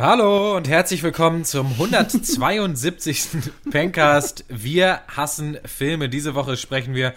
[0.00, 3.30] Hallo und herzlich willkommen zum 172.
[3.72, 4.44] Pencast.
[4.46, 6.08] Wir hassen Filme.
[6.08, 7.14] Diese Woche sprechen wir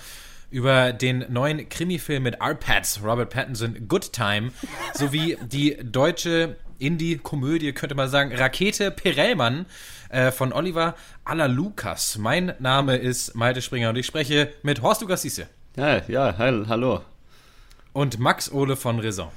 [0.49, 4.51] über den neuen Krimi-Film mit Arpads, Robert Pattinson, Good Time,
[4.95, 9.67] sowie die deutsche Indie-Komödie, könnte man sagen, Rakete Perelmann
[10.09, 12.17] äh, von Oliver Alalukas.
[12.17, 15.45] Mein Name ist Malte Springer und ich spreche mit Horst Lukas Siese.
[15.75, 17.01] Ja, ja, hallo.
[17.93, 19.29] Und Max Ole von Raison.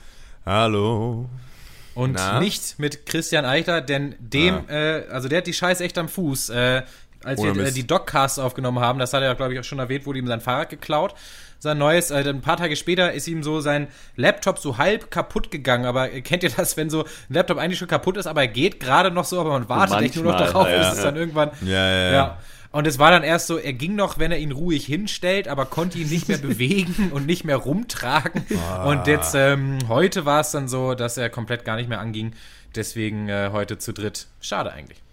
[0.47, 1.29] Hallo.
[1.95, 2.41] Und Na?
[2.41, 4.73] nicht mit Christian Eichler, denn dem, ah.
[4.73, 6.51] äh, also der hat die Scheiße echt am Fuß.
[6.51, 6.83] Äh,
[7.23, 9.79] als Ohne wir äh, die Dogcasts aufgenommen haben, das hat er, glaube ich, auch schon
[9.79, 11.15] erwähnt, wurde ihm sein Fahrrad geklaut.
[11.59, 15.51] Sein neues, äh, ein paar Tage später ist ihm so sein Laptop so halb kaputt
[15.51, 15.87] gegangen.
[15.87, 18.81] Aber kennt ihr das, wenn so ein Laptop eigentlich schon kaputt ist, aber er geht
[18.81, 21.51] gerade noch so, aber man wartet echt nur noch darauf, ja, bis es dann irgendwann.
[21.63, 22.13] Ja, ja, ja.
[22.13, 22.39] ja.
[22.75, 25.65] Und es war dann erst so, er ging noch, wenn er ihn ruhig hinstellt, aber
[25.65, 28.45] konnte ihn nicht mehr bewegen und nicht mehr rumtragen.
[28.69, 28.91] Ah.
[28.91, 32.33] Und jetzt, ähm, heute war es dann so, dass er komplett gar nicht mehr anging.
[32.75, 34.27] Deswegen äh, heute zu dritt.
[34.41, 35.04] Schade eigentlich.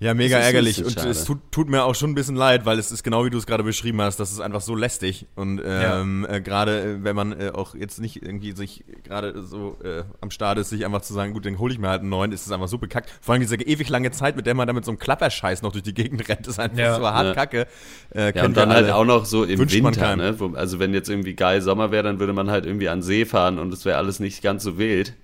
[0.00, 0.84] Ja, mega ärgerlich.
[0.84, 1.08] Und schade.
[1.08, 3.38] es tut, tut, mir auch schon ein bisschen leid, weil es ist genau wie du
[3.38, 5.26] es gerade beschrieben hast, das ist einfach so lästig.
[5.34, 6.36] Und ähm, ja.
[6.36, 10.30] äh, gerade äh, wenn man äh, auch jetzt nicht irgendwie sich gerade so äh, am
[10.30, 12.46] Start ist, sich einfach zu sagen, gut, dann hole ich mir halt einen neuen, ist
[12.46, 13.10] es einfach so bekackt.
[13.20, 15.72] Vor allem diese ewig lange Zeit, mit der man da mit so einem Klapperscheiß noch
[15.72, 16.96] durch die Gegend rennt, ist einfach ja.
[16.96, 17.34] so hart ja.
[17.34, 17.66] kacke.
[18.14, 20.36] Äh, ja, und dann halt auch noch so im Winter, ne?
[20.54, 23.58] Also wenn jetzt irgendwie geil Sommer wäre, dann würde man halt irgendwie an See fahren
[23.58, 25.14] und es wäre alles nicht ganz so wild.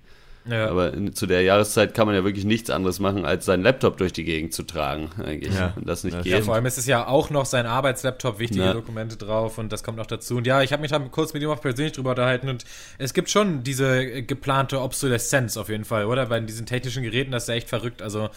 [0.47, 0.69] Ja.
[0.69, 3.97] Aber in, zu der Jahreszeit kann man ja wirklich nichts anderes machen, als seinen Laptop
[3.97, 5.53] durch die Gegend zu tragen, eigentlich.
[5.53, 5.73] Ja.
[5.75, 6.31] Und das nicht ja, geht.
[6.31, 8.73] Ja, vor allem ist es ja auch noch sein Arbeitslaptop, wichtige ja.
[8.73, 10.37] Dokumente drauf und das kommt noch dazu.
[10.37, 12.63] Und ja, ich habe mich da kurz mit ihm auch persönlich drüber unterhalten und
[12.97, 16.27] es gibt schon diese geplante Obsoleszenz auf jeden Fall, oder?
[16.27, 18.01] Bei diesen technischen Geräten, das ist ja echt verrückt.
[18.01, 18.29] Also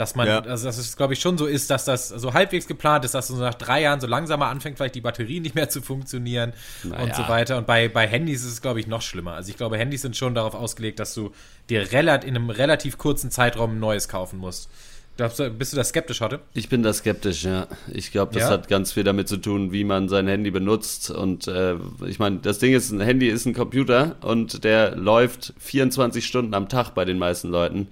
[0.00, 0.40] dass man, ja.
[0.40, 3.28] also dass es glaube ich schon so ist, dass das so halbwegs geplant ist, dass
[3.28, 7.04] so nach drei Jahren so langsamer anfängt, vielleicht die Batterie nicht mehr zu funktionieren naja.
[7.04, 7.58] und so weiter.
[7.58, 9.34] Und bei, bei Handys ist es glaube ich noch schlimmer.
[9.34, 11.32] Also ich glaube, Handys sind schon darauf ausgelegt, dass du
[11.68, 14.70] dir relativ, in einem relativ kurzen Zeitraum ein neues kaufen musst.
[15.16, 16.40] Bist du da skeptisch, heute?
[16.54, 17.66] Ich bin da skeptisch, ja.
[17.92, 18.50] Ich glaube, das ja?
[18.50, 21.10] hat ganz viel damit zu tun, wie man sein Handy benutzt.
[21.10, 21.74] Und äh,
[22.06, 26.54] ich meine, das Ding ist, ein Handy ist ein Computer und der läuft 24 Stunden
[26.54, 27.88] am Tag bei den meisten Leuten.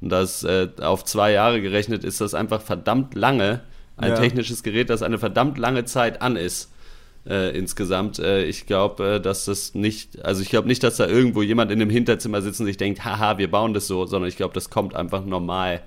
[0.00, 3.60] Und das äh, auf zwei Jahre gerechnet ist das einfach verdammt lange.
[3.96, 4.18] Ein ja.
[4.18, 6.72] technisches Gerät, das eine verdammt lange Zeit an ist.
[7.28, 8.18] Äh, insgesamt.
[8.18, 11.70] Äh, ich glaube, äh, dass das nicht, also ich glaube nicht, dass da irgendwo jemand
[11.70, 14.54] in dem Hinterzimmer sitzt und sich denkt, haha, wir bauen das so, sondern ich glaube,
[14.54, 15.82] das kommt einfach normal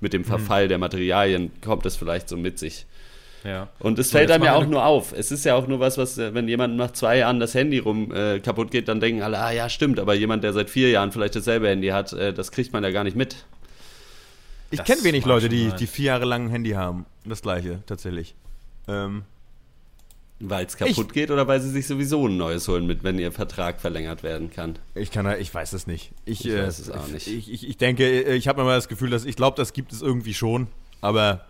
[0.00, 0.26] mit dem mhm.
[0.26, 0.68] Verfall mhm.
[0.70, 2.86] der Materialien, kommt das vielleicht so mit sich.
[3.44, 3.68] Ja.
[3.78, 5.12] Und es fällt einem ja auch nur auf.
[5.12, 7.78] Es ist ja auch nur was, was, äh, wenn jemand nach zwei Jahren das Handy
[7.78, 10.90] rum äh, kaputt geht, dann denken alle, ah ja, stimmt, aber jemand, der seit vier
[10.90, 13.44] Jahren vielleicht dasselbe Handy hat, äh, das kriegt man ja gar nicht mit.
[14.70, 17.06] Ich kenne wenig Leute, die, die vier Jahre lang ein Handy haben.
[17.24, 18.34] Das gleiche, tatsächlich.
[18.86, 19.22] Ähm,
[20.40, 23.18] weil es kaputt ich, geht oder weil sie sich sowieso ein neues holen, mit, wenn
[23.18, 24.78] ihr Vertrag verlängert werden kann?
[24.94, 26.12] Ich kann, ich weiß es nicht.
[26.24, 27.26] Ich, ich weiß es auch nicht.
[27.26, 30.00] Ich, ich, ich denke, ich habe immer das Gefühl, dass ich glaube, das gibt es
[30.00, 30.68] irgendwie schon,
[31.00, 31.44] aber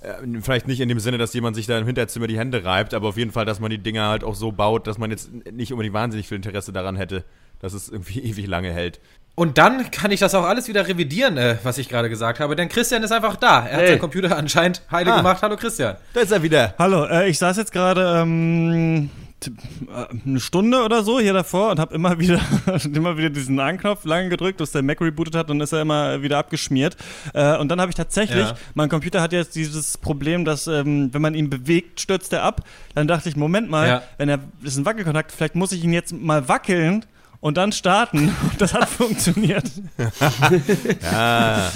[0.00, 2.94] äh, vielleicht nicht in dem Sinne, dass jemand sich da im Hinterzimmer die Hände reibt,
[2.94, 5.30] aber auf jeden Fall, dass man die Dinger halt auch so baut, dass man jetzt
[5.52, 7.24] nicht unbedingt wahnsinnig viel Interesse daran hätte,
[7.60, 9.00] dass es irgendwie ewig lange hält.
[9.36, 12.56] Und dann kann ich das auch alles wieder revidieren, äh, was ich gerade gesagt habe,
[12.56, 13.66] denn Christian ist einfach da.
[13.66, 15.40] Er hat seinen Computer anscheinend heile ah, gemacht.
[15.40, 15.96] Hallo Christian.
[16.12, 16.74] Da ist er wieder.
[16.78, 19.08] Hallo, äh, ich saß jetzt gerade ähm,
[19.46, 22.40] äh, eine Stunde oder so hier davor und habe immer wieder
[22.92, 26.20] immer wieder diesen Anknopf lange gedrückt, bis der Mac rebootet hat und ist er immer
[26.20, 26.96] wieder abgeschmiert.
[27.32, 28.54] Äh, und dann habe ich tatsächlich, ja.
[28.74, 32.62] mein Computer hat jetzt dieses Problem, dass ähm, wenn man ihn bewegt, stürzt er ab.
[32.94, 34.02] Dann dachte ich, Moment mal, ja.
[34.18, 37.06] wenn er das ist ein Wackelkontakt, vielleicht muss ich ihn jetzt mal wackeln
[37.40, 38.34] und dann starten.
[38.58, 39.64] Das hat funktioniert.
[41.02, 41.72] ja.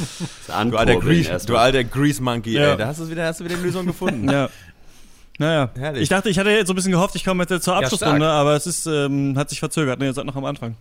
[0.46, 2.72] Du alter, Grease, du alter Grease Monkey, ja.
[2.72, 2.76] ey.
[2.76, 4.30] Da hast du wieder, hast du wieder eine Lösung gefunden.
[4.30, 4.50] Ja.
[5.38, 5.70] Naja.
[5.74, 6.02] Herrlich.
[6.02, 8.32] Ich dachte, ich hatte jetzt so ein bisschen gehofft, ich komme jetzt zur Abschlussrunde, ja,
[8.32, 9.98] aber es ist, ähm, hat sich verzögert.
[9.98, 10.76] Ne, ihr seid noch am Anfang.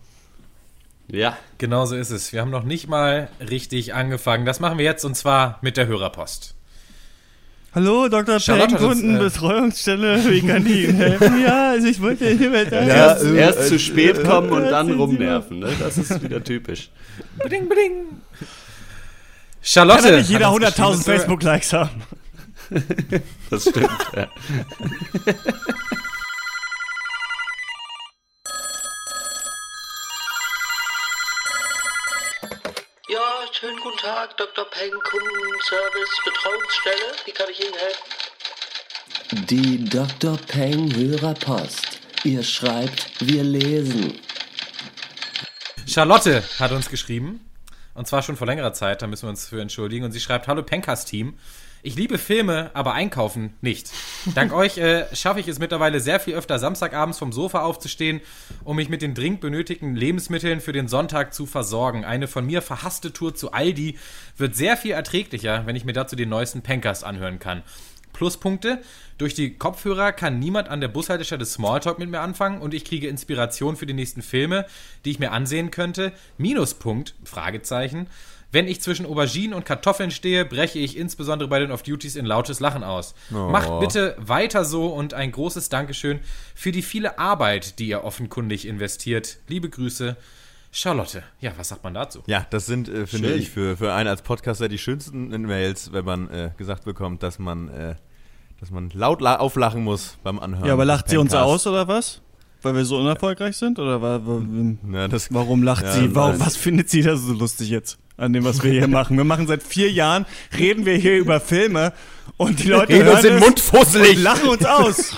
[1.10, 1.36] Ja.
[1.58, 2.32] Genau so ist es.
[2.32, 4.44] Wir haben noch nicht mal richtig angefangen.
[4.44, 6.54] Das machen wir jetzt und zwar mit der Hörerpost.
[7.74, 8.38] Hallo, Dr.
[8.38, 11.40] Peng, Kundenbetreuungsstelle, äh, wie kann ich Ihnen helfen?
[11.44, 14.50] Ja, also ich wollte hier mit ja, erst, äh, erst äh, zu spät äh, kommen
[14.50, 15.72] und dann rumnerven, ne?
[15.80, 16.90] Das ist wieder typisch.
[17.44, 18.04] Bling, bling.
[19.60, 20.02] Charlotte.
[20.02, 22.02] Kann ja nicht jeder 100.000 Facebook-Likes haben.
[23.50, 24.28] das stimmt, ja.
[33.64, 34.66] schönen guten Tag, Dr.
[34.66, 37.12] Peng, Kundenservice, Betreuungsstelle.
[37.24, 39.46] Wie kann ich Ihnen helfen?
[39.48, 40.36] Die Dr.
[40.36, 42.00] Peng Hörerpost.
[42.24, 44.20] Ihr schreibt, wir lesen.
[45.86, 47.40] Charlotte hat uns geschrieben.
[47.94, 50.04] Und zwar schon vor längerer Zeit, da müssen wir uns für entschuldigen.
[50.04, 51.38] Und sie schreibt: Hallo Pencast-Team.
[51.86, 53.90] Ich liebe Filme, aber einkaufen nicht.
[54.34, 58.22] Dank euch äh, schaffe ich es mittlerweile sehr viel öfter, Samstagabends vom Sofa aufzustehen,
[58.64, 62.06] um mich mit den dringend benötigten Lebensmitteln für den Sonntag zu versorgen.
[62.06, 63.98] Eine von mir verhasste Tour zu Aldi
[64.38, 67.62] wird sehr viel erträglicher, wenn ich mir dazu den neuesten Pankers anhören kann.
[68.14, 68.80] Pluspunkte.
[69.18, 73.08] Durch die Kopfhörer kann niemand an der Bushaltestelle Smalltalk mit mir anfangen und ich kriege
[73.08, 74.64] Inspiration für die nächsten Filme,
[75.04, 76.12] die ich mir ansehen könnte.
[76.38, 78.06] Minuspunkt, Fragezeichen.
[78.54, 82.60] Wenn ich zwischen Auberginen und Kartoffeln stehe, breche ich insbesondere bei den Off-Duties in lautes
[82.60, 83.16] Lachen aus.
[83.32, 83.48] Oh.
[83.48, 86.20] Macht bitte weiter so und ein großes Dankeschön
[86.54, 89.38] für die viele Arbeit, die ihr offenkundig investiert.
[89.48, 90.16] Liebe Grüße,
[90.70, 91.24] Charlotte.
[91.40, 92.22] Ja, was sagt man dazu?
[92.28, 96.04] Ja, das sind, äh, finde ich, für, für einen als Podcaster die schönsten Mails, wenn
[96.04, 97.96] man äh, gesagt bekommt, dass man, äh,
[98.60, 100.68] dass man laut auflachen muss beim Anhören.
[100.68, 102.22] Ja, aber lacht sie uns aus oder was?
[102.62, 103.80] Weil wir so unerfolgreich sind?
[103.80, 104.42] Oder war, war,
[104.92, 106.14] ja, das, warum lacht ja, sie?
[106.14, 107.98] Warum, was findet sie da so lustig jetzt?
[108.16, 109.16] An dem, was wir hier machen.
[109.16, 110.26] Wir machen seit vier Jahren,
[110.56, 111.92] reden wir hier über Filme
[112.36, 114.16] und die Leute reden uns Mund fusselig.
[114.16, 115.16] und lachen uns aus.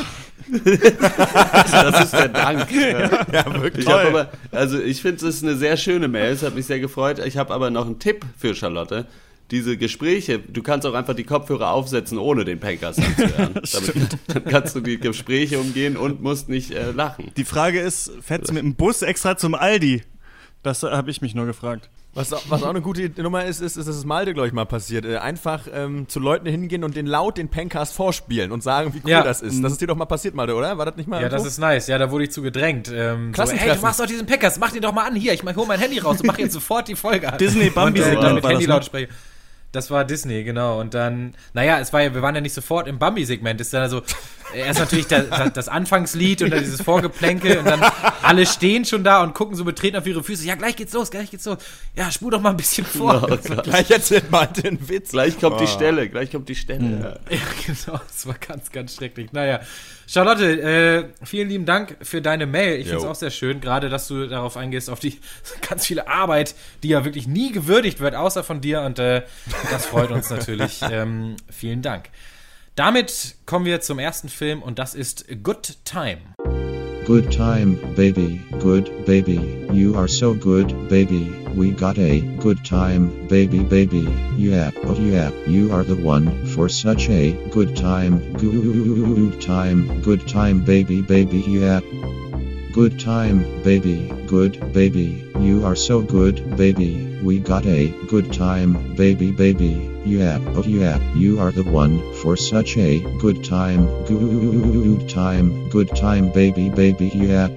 [0.49, 2.69] das ist der Dank.
[2.73, 3.87] Ja, ja wirklich.
[3.87, 6.33] Ich aber, also ich finde, es ist eine sehr schöne Mail.
[6.33, 7.19] Es hat mich sehr gefreut.
[7.25, 9.07] Ich habe aber noch einen Tipp für Charlotte.
[9.51, 13.55] Diese Gespräche, du kannst auch einfach die Kopfhörer aufsetzen, ohne den Pankers anzuhören.
[13.73, 17.31] Damit, dann kannst du die Gespräche umgehen und musst nicht äh, lachen.
[17.37, 20.03] Die Frage ist, fährst du mit dem Bus extra zum Aldi?
[20.65, 21.89] Das habe ich mich nur gefragt.
[22.17, 24.65] Was, was auch eine gute Nummer ist, ist, ist dass es Malte, glaube ich, mal
[24.65, 25.05] passiert.
[25.05, 29.03] Äh, einfach ähm, zu Leuten hingehen und den laut den Pencast vorspielen und sagen, wie
[29.05, 29.23] cool ja.
[29.23, 29.63] das ist.
[29.63, 30.79] Das ist dir doch mal passiert, Malte, oder?
[30.79, 31.21] War das nicht mal?
[31.21, 31.89] Ja, das ist nice.
[31.89, 32.91] Ja, da wurde ich zu gedrängt.
[32.91, 35.15] Ähm, so, hey, du machst doch diesen Pencast, mach den doch mal an.
[35.15, 37.37] Hier, ich hol mein Handy raus und mach jetzt sofort die Folge an.
[37.37, 39.13] Disney Bambi und, äh, mit Handy-Lautsprecher.
[39.73, 40.81] Das war Disney, genau.
[40.81, 43.61] Und dann, naja, es war ja, wir waren ja nicht sofort im Bambi-Segment.
[43.61, 44.01] Ist dann also,
[44.55, 47.81] erst natürlich das, das Anfangslied und dann dieses Vorgeplänkel und dann
[48.23, 50.45] alle stehen schon da und gucken so betreten auf ihre Füße.
[50.45, 51.59] Ja, gleich geht's los, gleich geht's los.
[51.95, 53.27] Ja, spul doch mal ein bisschen vor.
[53.29, 55.11] No, gleich erzählt mal den Witz.
[55.11, 55.61] Gleich kommt oh.
[55.61, 57.19] die Stelle, gleich kommt die Stelle.
[57.31, 57.37] Ja.
[57.37, 58.01] ja, genau.
[58.07, 59.33] Das war ganz, ganz schrecklich.
[59.33, 59.61] Naja,
[60.07, 62.79] Charlotte, äh, vielen lieben Dank für deine Mail.
[62.79, 65.19] Ich finde es auch sehr schön, gerade dass du darauf eingehst, auf die
[65.69, 68.83] ganz viele Arbeit, die ja wirklich nie gewürdigt wird, außer von dir.
[68.83, 69.23] Und äh,
[69.71, 70.81] das freut uns natürlich.
[70.89, 72.11] Ähm, vielen Dank.
[72.77, 76.19] Damit kommen wir zum ersten Film und das ist Good Time.
[77.07, 83.11] Good time, baby, good baby, you are so good, baby, we got a good time,
[83.29, 84.07] baby, baby,
[84.37, 90.29] yeah, oh yeah, you are the one for such a good time, good time, good
[90.29, 91.81] time, baby, baby, yeah.
[92.75, 98.95] Good time, baby, good baby, you are so good, baby, we got a good time,
[98.97, 105.09] baby, baby, yeah, oh yeah, you are the one for such a good time, good
[105.09, 107.49] time, good time, baby, baby, yeah.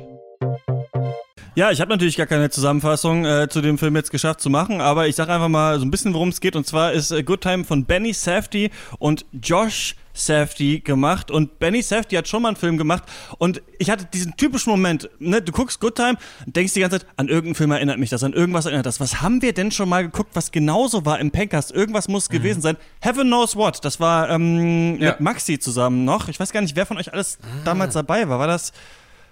[1.55, 4.81] Ja, ich habe natürlich gar keine Zusammenfassung äh, zu dem Film jetzt geschafft zu machen,
[4.81, 6.55] aber ich sage einfach mal so ein bisschen, worum es geht.
[6.55, 11.81] Und zwar ist äh, Good Time von Benny Safdie und Josh Safdie gemacht und Benny
[11.81, 13.03] Safdie hat schon mal einen Film gemacht
[13.37, 16.99] und ich hatte diesen typischen Moment, ne, du guckst Good Time und denkst die ganze
[16.99, 18.99] Zeit, an irgendeinen Film erinnert mich das, an irgendwas erinnert das.
[18.99, 21.71] Was haben wir denn schon mal geguckt, was genauso war im Pencast?
[21.71, 22.33] Irgendwas muss mhm.
[22.33, 22.77] gewesen sein.
[23.01, 25.11] Heaven Knows What, das war ähm, ja.
[25.11, 26.29] mit Maxi zusammen noch.
[26.29, 27.45] Ich weiß gar nicht, wer von euch alles ah.
[27.65, 28.39] damals dabei war.
[28.39, 28.73] War das...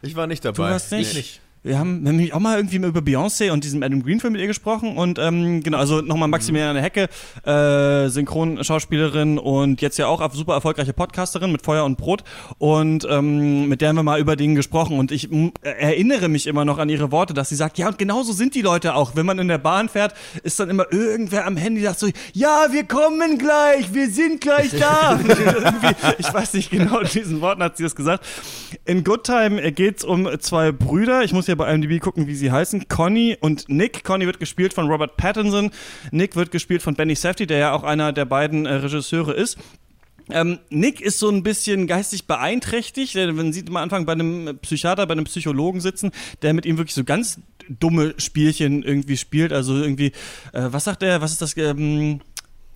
[0.01, 0.55] Ich war nicht dabei.
[0.55, 1.15] Du warst nicht?
[1.15, 1.41] nicht.
[1.67, 4.41] Wir haben, wir haben auch mal irgendwie über Beyoncé und diesem Adam Green Film mit
[4.41, 7.09] ihr gesprochen und ähm, genau, also nochmal Maximiliane Hecke,
[7.45, 12.23] äh, Synchronschauspielerin und jetzt ja auch super erfolgreiche Podcasterin mit Feuer und Brot
[12.57, 15.27] und ähm, mit der haben wir mal über Dinge gesprochen und ich
[15.61, 18.61] erinnere mich immer noch an ihre Worte, dass sie sagt, ja und genauso sind die
[18.61, 21.99] Leute auch, wenn man in der Bahn fährt, ist dann immer irgendwer am Handy, sagt
[21.99, 25.19] so, ja, wir kommen gleich, wir sind gleich da.
[26.17, 28.25] ich weiß nicht genau, diesen Worten hat sie das gesagt.
[28.85, 32.51] In Good Time geht's um zwei Brüder, ich muss ja bei IMDb gucken, wie sie
[32.51, 32.87] heißen.
[32.87, 34.03] Conny und Nick.
[34.03, 35.71] Conny wird gespielt von Robert Pattinson.
[36.11, 39.57] Nick wird gespielt von Benny Safdie, der ja auch einer der beiden äh, Regisseure ist.
[40.29, 43.15] Ähm, Nick ist so ein bisschen geistig beeinträchtigt.
[43.15, 46.11] Man sieht immer Anfang bei einem Psychiater, bei einem Psychologen sitzen,
[46.41, 49.53] der mit ihm wirklich so ganz dumme Spielchen irgendwie spielt.
[49.53, 50.11] Also irgendwie,
[50.53, 51.21] äh, was sagt er?
[51.21, 51.55] Was ist das?
[51.57, 52.21] Ähm,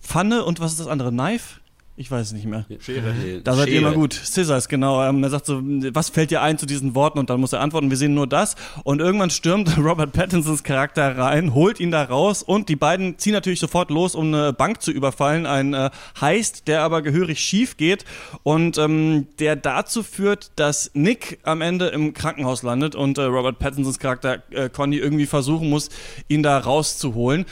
[0.00, 1.10] Pfanne und was ist das andere?
[1.10, 1.60] Knife?
[1.94, 2.64] Ich weiß es nicht mehr.
[2.80, 3.14] Schere.
[3.44, 4.14] Da seid ihr immer gut.
[4.14, 5.02] Scissors, genau.
[5.06, 7.18] Ähm, er sagt so, was fällt dir ein zu diesen Worten?
[7.18, 8.56] Und dann muss er antworten, wir sehen nur das.
[8.82, 13.34] Und irgendwann stürmt Robert Pattinsons Charakter rein, holt ihn da raus und die beiden ziehen
[13.34, 15.44] natürlich sofort los, um eine Bank zu überfallen.
[15.44, 18.06] Ein äh, Heist, der aber gehörig schief geht
[18.42, 23.58] und ähm, der dazu führt, dass Nick am Ende im Krankenhaus landet und äh, Robert
[23.58, 25.90] Pattinsons Charakter äh, Conny irgendwie versuchen muss,
[26.28, 27.44] ihn da rauszuholen.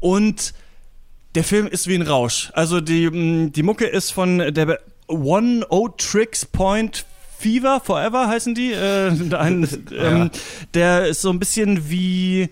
[0.00, 0.54] Und
[1.34, 2.50] der Film ist wie ein Rausch.
[2.54, 7.04] Also die, mm, die Mucke ist von der One O Tricks Point
[7.38, 8.72] Fever Forever heißen die.
[8.72, 10.30] Äh, ein, ähm,
[10.72, 12.48] Der ist so ein bisschen wie,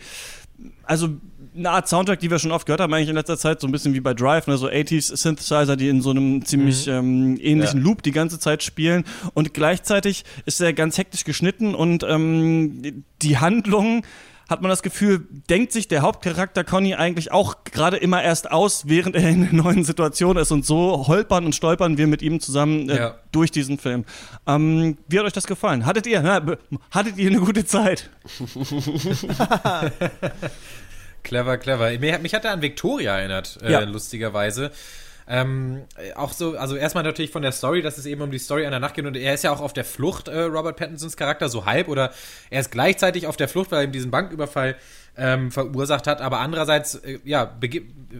[0.84, 1.10] also
[1.54, 3.72] eine Art Soundtrack, die wir schon oft gehört haben, eigentlich in letzter Zeit, so ein
[3.72, 6.92] bisschen wie bei Drive, ne, so 80s Synthesizer, die in so einem ziemlich mhm.
[6.92, 7.84] ähm, ähnlichen ja.
[7.84, 9.04] Loop die ganze Zeit spielen.
[9.34, 14.02] Und gleichzeitig ist er ganz hektisch geschnitten und ähm, die Handlung
[14.52, 18.86] hat man das Gefühl, denkt sich der Hauptcharakter Conny eigentlich auch gerade immer erst aus,
[18.86, 20.52] während er in einer neuen Situation ist.
[20.52, 23.14] Und so holpern und stolpern wir mit ihm zusammen äh, ja.
[23.32, 24.04] durch diesen Film.
[24.46, 25.86] Ähm, wie hat euch das gefallen?
[25.86, 26.42] Hattet ihr, na,
[26.90, 28.10] hattet ihr eine gute Zeit?
[31.22, 31.98] clever, clever.
[32.20, 33.80] Mich, hat er an Victoria erinnert, äh, ja.
[33.80, 34.70] lustigerweise.
[35.28, 35.84] Ähm,
[36.16, 38.80] auch so, also erstmal natürlich von der Story, dass es eben um die Story einer
[38.80, 41.64] Nacht geht und er ist ja auch auf der Flucht, äh, Robert Pattinsons Charakter, so
[41.64, 42.12] halb oder
[42.50, 44.76] er ist gleichzeitig auf der Flucht, weil er eben diesen Banküberfall
[45.16, 47.58] ähm, verursacht hat, aber andererseits, äh, ja,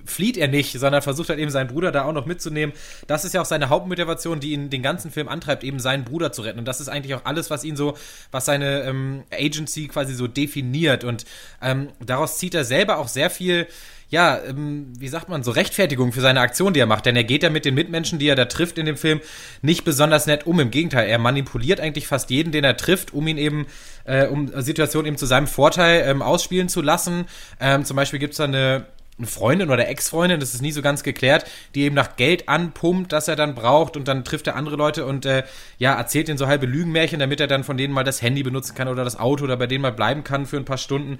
[0.05, 2.75] flieht er nicht, sondern versucht halt eben seinen Bruder da auch noch mitzunehmen.
[3.07, 6.33] Das ist ja auch seine Hauptmotivation, die ihn den ganzen Film antreibt, eben seinen Bruder
[6.33, 6.59] zu retten.
[6.59, 7.97] Und das ist eigentlich auch alles, was ihn so,
[8.31, 11.05] was seine ähm, Agency quasi so definiert.
[11.05, 11.25] Und
[11.63, 13.67] ähm, daraus zieht er selber auch sehr viel
[14.13, 17.07] ja, ähm, wie sagt man, so Rechtfertigung für seine Aktion, die er macht.
[17.07, 19.23] Denn er geht ja mit den Mitmenschen, die er da trifft in dem Film,
[19.63, 20.61] nicht besonders nett um.
[20.61, 23.67] Im Gegenteil, er manipuliert eigentlich fast jeden, den er trifft, um ihn eben,
[24.05, 27.25] äh, um Situationen eben zu seinem Vorteil ähm, ausspielen zu lassen.
[27.59, 28.85] Ähm, zum Beispiel gibt es da eine
[29.19, 33.13] eine Freundin oder Ex-Freundin, das ist nie so ganz geklärt, die eben nach Geld anpumpt,
[33.13, 35.45] das er dann braucht und dann trifft er andere Leute und äh,
[35.79, 38.75] ja, erzählt ihnen so halbe Lügenmärchen, damit er dann von denen mal das Handy benutzen
[38.75, 41.19] kann oder das Auto oder bei denen mal bleiben kann für ein paar Stunden.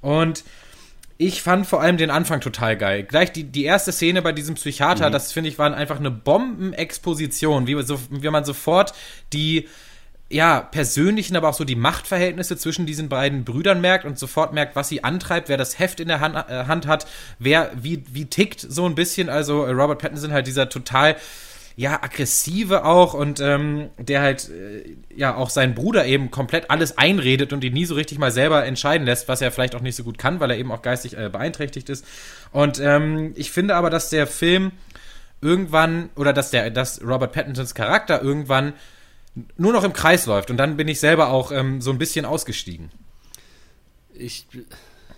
[0.00, 0.42] Und
[1.16, 3.04] ich fand vor allem den Anfang total geil.
[3.04, 5.12] Gleich die, die erste Szene bei diesem Psychiater, mhm.
[5.12, 8.94] das finde ich, war einfach eine Bombenexposition, wie, so, wie man sofort
[9.32, 9.68] die
[10.30, 14.74] ja, persönlichen, aber auch so die Machtverhältnisse zwischen diesen beiden Brüdern merkt und sofort merkt,
[14.74, 17.06] was sie antreibt, wer das Heft in der Hand, äh, Hand hat,
[17.38, 19.28] wer wie, wie tickt so ein bisschen.
[19.28, 21.16] Also äh, Robert Pattinson halt dieser total
[21.76, 26.98] ja, aggressive auch und ähm, der halt äh, ja auch seinen Bruder eben komplett alles
[26.98, 29.96] einredet und ihn nie so richtig mal selber entscheiden lässt, was er vielleicht auch nicht
[29.96, 32.06] so gut kann, weil er eben auch geistig äh, beeinträchtigt ist.
[32.52, 34.70] Und ähm, ich finde aber, dass der Film
[35.40, 38.74] irgendwann oder dass der, dass Robert Pattinsons Charakter irgendwann
[39.56, 42.24] nur noch im Kreis läuft und dann bin ich selber auch ähm, so ein bisschen
[42.24, 42.92] ausgestiegen.
[44.14, 44.46] Ich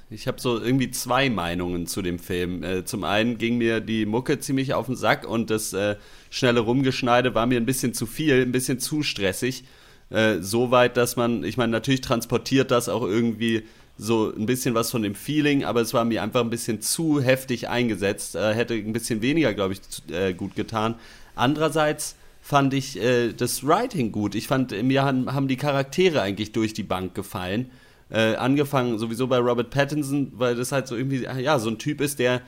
[0.08, 2.62] ich habe so irgendwie zwei Meinungen zu dem Film.
[2.62, 5.96] Äh, zum einen ging mir die Mucke ziemlich auf den Sack und das äh,
[6.30, 9.64] schnelle Rumgeschneide war mir ein bisschen zu viel, ein bisschen zu stressig.
[10.10, 13.64] Äh, so weit, dass man, ich meine, natürlich transportiert das auch irgendwie
[13.98, 17.20] so ein bisschen was von dem Feeling, aber es war mir einfach ein bisschen zu
[17.20, 18.36] heftig eingesetzt.
[18.36, 19.80] Äh, hätte ein bisschen weniger, glaube ich,
[20.14, 20.94] äh, gut getan.
[21.34, 24.36] Andererseits fand ich äh, das Writing gut.
[24.36, 27.70] Ich fand, mir haben, haben die Charaktere eigentlich durch die Bank gefallen.
[28.08, 32.00] Äh, angefangen sowieso bei Robert Pattinson, weil das halt so irgendwie, ja, so ein Typ
[32.00, 32.42] ist, der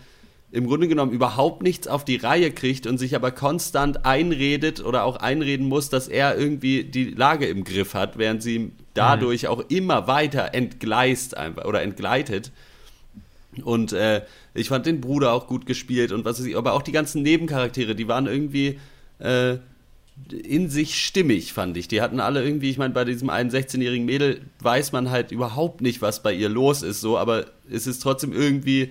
[0.50, 5.04] im Grunde genommen überhaupt nichts auf die Reihe kriegt und sich aber konstant einredet oder
[5.04, 9.48] auch einreden muss, dass er irgendwie die Lage im Griff hat, während sie dadurch mhm.
[9.48, 12.50] auch immer weiter entgleist einfach oder entgleitet.
[13.62, 14.22] Und äh,
[14.54, 17.22] ich fand den Bruder auch gut gespielt und was weiß ich, aber auch die ganzen
[17.22, 18.78] Nebencharaktere, die waren irgendwie
[19.18, 19.56] äh,
[20.32, 21.88] in sich stimmig, fand ich.
[21.88, 25.80] Die hatten alle irgendwie, ich meine, bei diesem einen 16-jährigen Mädel weiß man halt überhaupt
[25.80, 28.90] nicht, was bei ihr los ist, so, aber es ist trotzdem irgendwie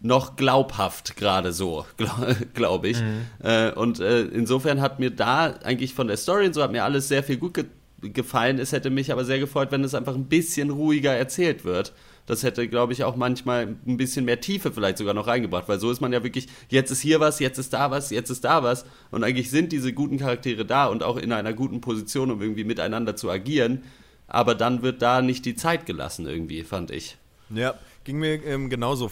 [0.00, 3.00] noch glaubhaft gerade so, glaube glaub ich.
[3.00, 3.20] Mhm.
[3.42, 6.84] Äh, und äh, insofern hat mir da eigentlich von der Story und so hat mir
[6.84, 7.64] alles sehr viel gut ge
[8.00, 8.60] gefallen.
[8.60, 11.92] Es hätte mich aber sehr gefreut, wenn es einfach ein bisschen ruhiger erzählt wird.
[12.28, 15.80] Das hätte, glaube ich, auch manchmal ein bisschen mehr Tiefe vielleicht sogar noch reingebracht, weil
[15.80, 18.44] so ist man ja wirklich, jetzt ist hier was, jetzt ist da was, jetzt ist
[18.44, 18.84] da was.
[19.10, 22.64] Und eigentlich sind diese guten Charaktere da und auch in einer guten Position, um irgendwie
[22.64, 23.82] miteinander zu agieren.
[24.26, 27.16] Aber dann wird da nicht die Zeit gelassen, irgendwie, fand ich.
[27.48, 29.10] Ja, ging mir ähm, genauso.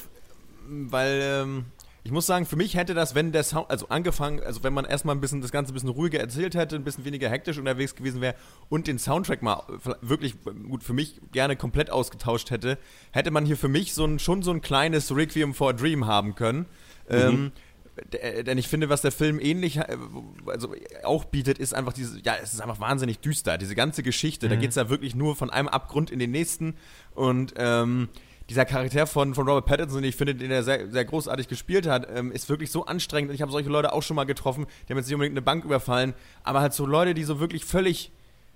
[0.69, 1.65] Weil ähm,
[2.07, 4.85] ich muss sagen, für mich hätte das, wenn der Sound, also angefangen, also wenn man
[4.85, 7.97] erstmal ein bisschen das Ganze ein bisschen ruhiger erzählt hätte, ein bisschen weniger hektisch unterwegs
[7.97, 8.37] gewesen wäre
[8.69, 9.65] und den Soundtrack mal
[10.03, 10.37] wirklich
[10.69, 12.79] gut für mich gerne komplett ausgetauscht hätte,
[13.11, 16.07] hätte man hier für mich so ein, schon so ein kleines Requiem for a Dream
[16.07, 16.67] haben können.
[17.09, 17.17] Mhm.
[17.17, 17.53] Ähm,
[18.13, 19.97] denn ich finde, was der Film ähnlich, äh,
[20.47, 23.59] also auch bietet, ist einfach diese, ja, es ist einfach wahnsinnig düster.
[23.59, 24.51] Diese ganze Geschichte, mhm.
[24.51, 26.77] da geht es ja wirklich nur von einem Abgrund in den nächsten
[27.17, 28.11] und ähm,
[28.49, 32.07] dieser Charakter von, von Robert Pattinson, ich finde, den er sehr, sehr großartig gespielt hat,
[32.15, 33.31] ähm, ist wirklich so anstrengend.
[33.31, 35.43] Und ich habe solche Leute auch schon mal getroffen, die haben jetzt nicht unbedingt eine
[35.43, 38.13] Bank überfallen, aber halt so Leute, die so wirklich völlig,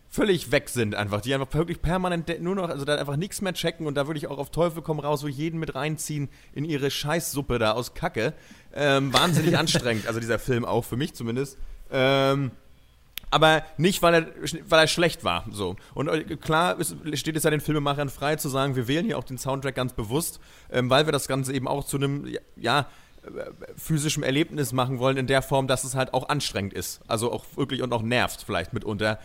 [0.08, 3.52] völlig weg sind einfach, die einfach wirklich permanent nur noch, also da einfach nichts mehr
[3.52, 6.64] checken und da würde ich auch auf Teufel komm raus, wo jeden mit reinziehen in
[6.64, 8.34] ihre Scheißsuppe da aus Kacke.
[8.72, 11.58] Ähm, wahnsinnig anstrengend, also dieser Film auch, für mich zumindest.
[11.90, 12.52] Ähm,
[13.30, 14.26] aber nicht, weil er,
[14.68, 15.44] weil er schlecht war.
[15.50, 15.76] So.
[15.94, 19.18] Und äh, klar ist, steht es ja den Filmemachern frei zu sagen, wir wählen hier
[19.18, 22.86] auch den Soundtrack ganz bewusst, ähm, weil wir das Ganze eben auch zu einem, ja,
[23.22, 23.28] äh,
[23.76, 27.00] physischem Erlebnis machen wollen, in der Form, dass es halt auch anstrengend ist.
[27.06, 29.18] Also auch wirklich und auch nervt vielleicht mitunter.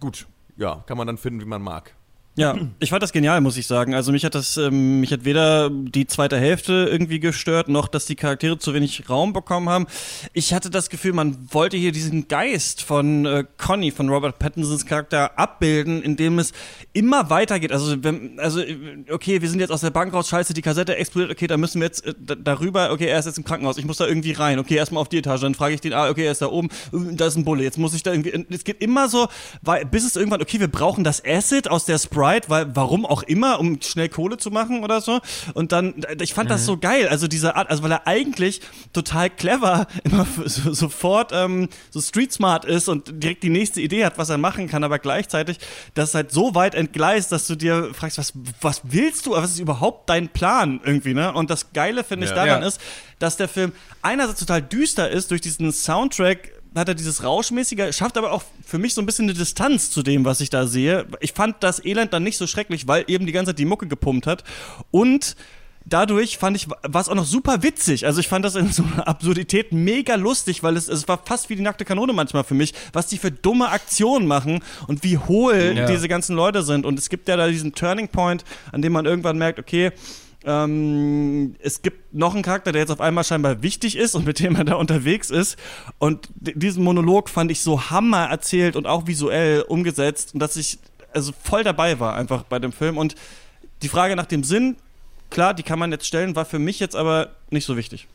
[0.00, 1.94] Gut, ja, kann man dann finden, wie man mag.
[2.34, 3.94] Ja, ich fand das genial, muss ich sagen.
[3.94, 8.06] Also mich hat das, ähm, mich hat weder die zweite Hälfte irgendwie gestört, noch dass
[8.06, 9.86] die Charaktere zu wenig Raum bekommen haben.
[10.32, 14.86] Ich hatte das Gefühl, man wollte hier diesen Geist von äh, Conny, von Robert Pattinsons
[14.86, 16.52] Charakter abbilden, indem es
[16.94, 17.70] immer weitergeht.
[17.70, 18.62] Also, wenn, also
[19.10, 21.82] okay, wir sind jetzt aus der Bank raus, scheiße, die Kassette explodiert, okay, da müssen
[21.82, 24.58] wir jetzt äh, darüber, okay, er ist jetzt im Krankenhaus, ich muss da irgendwie rein,
[24.58, 26.70] okay, erstmal auf die Etage, dann frage ich den, ah, okay, er ist da oben,
[26.92, 29.28] da ist ein Bulle, jetzt muss ich da irgendwie, es geht immer so,
[29.60, 33.04] weil, bis es irgendwann, okay, wir brauchen das Acid aus der Sprite Sprite, weil warum
[33.04, 35.20] auch immer, um schnell Kohle zu machen oder so.
[35.54, 36.52] Und dann, ich fand mhm.
[36.52, 38.60] das so geil, also diese Art, also weil er eigentlich
[38.92, 44.04] total clever immer so, sofort ähm, so street smart ist und direkt die nächste Idee
[44.04, 45.58] hat, was er machen kann, aber gleichzeitig
[45.94, 49.58] das halt so weit entgleist, dass du dir fragst, was, was willst du, was ist
[49.58, 51.32] überhaupt dein Plan irgendwie, ne?
[51.32, 52.68] Und das Geile finde ich ja, daran ja.
[52.68, 52.80] ist,
[53.18, 58.16] dass der Film einerseits total düster ist durch diesen Soundtrack hat er dieses Rauschmäßige, schafft
[58.16, 61.06] aber auch für mich so ein bisschen eine Distanz zu dem, was ich da sehe.
[61.20, 63.86] Ich fand das Elend dann nicht so schrecklich, weil eben die ganze Zeit die Mucke
[63.86, 64.44] gepumpt hat.
[64.90, 65.36] Und
[65.84, 68.06] dadurch fand ich, war es auch noch super witzig.
[68.06, 71.50] Also ich fand das in so einer Absurdität mega lustig, weil es, es war fast
[71.50, 75.18] wie die nackte Kanone manchmal für mich, was die für dumme Aktionen machen und wie
[75.18, 75.86] hohl ja.
[75.86, 76.86] diese ganzen Leute sind.
[76.86, 79.92] Und es gibt ja da diesen Turning Point, an dem man irgendwann merkt, okay,
[80.44, 84.40] ähm, es gibt noch einen Charakter, der jetzt auf einmal scheinbar wichtig ist und mit
[84.40, 85.56] dem er da unterwegs ist.
[85.98, 90.78] Und diesen Monolog fand ich so hammer erzählt und auch visuell umgesetzt, dass ich
[91.12, 92.96] also voll dabei war einfach bei dem Film.
[92.98, 93.14] Und
[93.82, 94.76] die Frage nach dem Sinn,
[95.30, 98.08] klar, die kann man jetzt stellen, war für mich jetzt aber nicht so wichtig.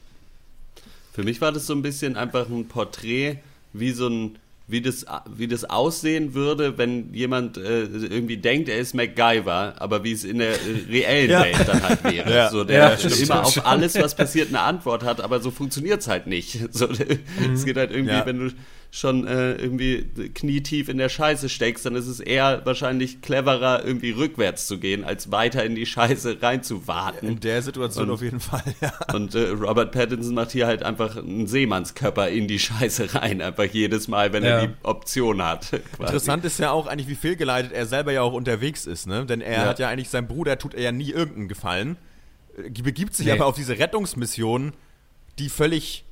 [1.14, 3.38] Für mich war das so ein bisschen einfach ein Porträt,
[3.74, 4.38] wie so ein
[4.70, 10.04] wie das, wie das aussehen würde, wenn jemand äh, irgendwie denkt, er ist MacGyver, aber
[10.04, 10.56] wie es in der
[10.90, 11.44] reellen ja.
[11.44, 12.34] Welt dann halt wäre.
[12.34, 12.50] Ja.
[12.50, 16.08] So, der ja, immer auf alles, was passiert, eine Antwort hat, aber so funktioniert es
[16.08, 16.60] halt nicht.
[16.78, 17.54] So, mhm.
[17.54, 18.52] Es geht halt irgendwie, wenn du
[18.90, 20.04] schon äh, irgendwie
[20.34, 25.04] knietief in der Scheiße steckst, dann ist es eher wahrscheinlich cleverer, irgendwie rückwärts zu gehen,
[25.04, 27.28] als weiter in die Scheiße reinzuwarten.
[27.28, 28.94] In der Situation und, auf jeden Fall, ja.
[29.14, 33.66] Und äh, Robert Pattinson macht hier halt einfach einen Seemannskörper in die Scheiße rein, einfach
[33.66, 34.50] jedes Mal, wenn ja.
[34.50, 35.70] er die Option hat.
[35.70, 35.84] Quasi.
[36.00, 39.26] Interessant ist ja auch eigentlich, wie fehlgeleitet er selber ja auch unterwegs ist, ne?
[39.26, 39.66] Denn er ja.
[39.66, 41.98] hat ja eigentlich, sein Bruder tut er ja nie irgendeinen Gefallen,
[42.58, 43.34] äh, begibt sich nee.
[43.34, 44.74] aber auf diese Rettungsmission,
[45.40, 46.06] die völlig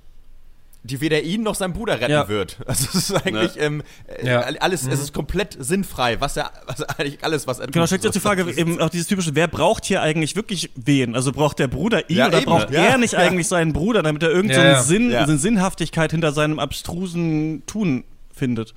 [0.86, 2.28] die weder ihn noch sein Bruder retten ja.
[2.28, 2.58] wird.
[2.68, 3.62] Also es ist eigentlich ne?
[3.62, 4.42] ähm, äh, ja.
[4.42, 4.92] alles, mhm.
[4.92, 8.20] es ist komplett sinnfrei, was er, was eigentlich alles, was er Genau, stellt sich die
[8.20, 11.16] Frage, eben auch dieses typische, wer braucht hier eigentlich wirklich wen?
[11.16, 12.46] Also braucht der Bruder ihn ja, oder eben.
[12.46, 16.60] braucht er nicht eigentlich seinen Bruder, damit er irgendeine so Sinn, so Sinnhaftigkeit hinter seinem
[16.60, 18.74] abstrusen Tun findet?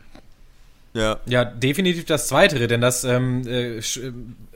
[0.94, 1.18] Ja.
[1.26, 3.80] ja, definitiv das Zweite, denn das ähm, äh,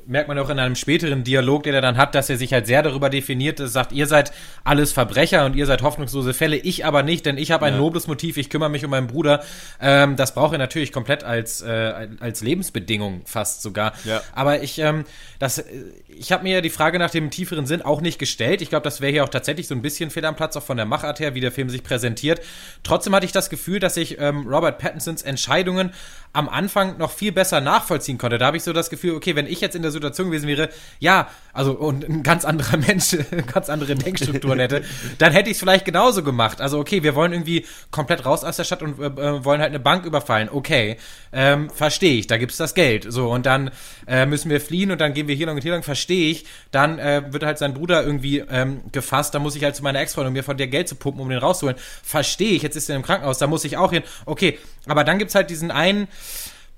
[0.06, 2.66] merkt man auch in einem späteren Dialog, den er dann hat, dass er sich halt
[2.66, 4.32] sehr darüber definiert, dass er sagt, ihr seid
[4.64, 7.80] alles Verbrecher und ihr seid hoffnungslose Fälle, ich aber nicht, denn ich habe ein ja.
[7.80, 9.42] nobles Motiv, ich kümmere mich um meinen Bruder.
[9.80, 13.92] Ähm, das braucht er natürlich komplett als, äh, als Lebensbedingung fast sogar.
[14.04, 14.22] Ja.
[14.34, 15.04] Aber ich, ähm,
[15.38, 15.64] das,
[16.08, 18.62] ich habe mir ja die Frage nach dem tieferen Sinn auch nicht gestellt.
[18.62, 20.76] Ich glaube, das wäre hier auch tatsächlich so ein bisschen fehl am Platz, auch von
[20.76, 22.40] der Machart her, wie der Film sich präsentiert.
[22.82, 25.92] Trotzdem hatte ich das Gefühl, dass ich ähm, Robert Pattinsons Entscheidungen
[26.32, 28.38] am Anfang noch viel besser nachvollziehen konnte.
[28.38, 30.68] Da habe ich so das Gefühl, okay, wenn ich jetzt in der Situation gewesen wäre,
[30.98, 33.16] ja, also und ein ganz anderer Mensch,
[33.52, 34.82] ganz andere Denkstrukturen hätte,
[35.18, 36.60] dann hätte ich es vielleicht genauso gemacht.
[36.60, 39.80] Also okay, wir wollen irgendwie komplett raus aus der Stadt und äh, wollen halt eine
[39.80, 40.48] Bank überfallen.
[40.50, 40.96] Okay,
[41.32, 43.06] ähm, verstehe ich, da gibt's das Geld.
[43.08, 43.70] So, und dann
[44.06, 46.46] äh, müssen wir fliehen und dann gehen wir hier lang und hier lang, verstehe ich.
[46.70, 50.00] Dann äh, wird halt sein Bruder irgendwie ähm, gefasst, da muss ich halt zu meiner
[50.00, 51.76] Ex-Freundin, um mir von der Geld zu pumpen, um den rauszuholen.
[52.02, 54.02] Verstehe ich, jetzt ist er im Krankenhaus, da muss ich auch hin.
[54.24, 56.08] Okay, aber dann gibt's halt diesen einen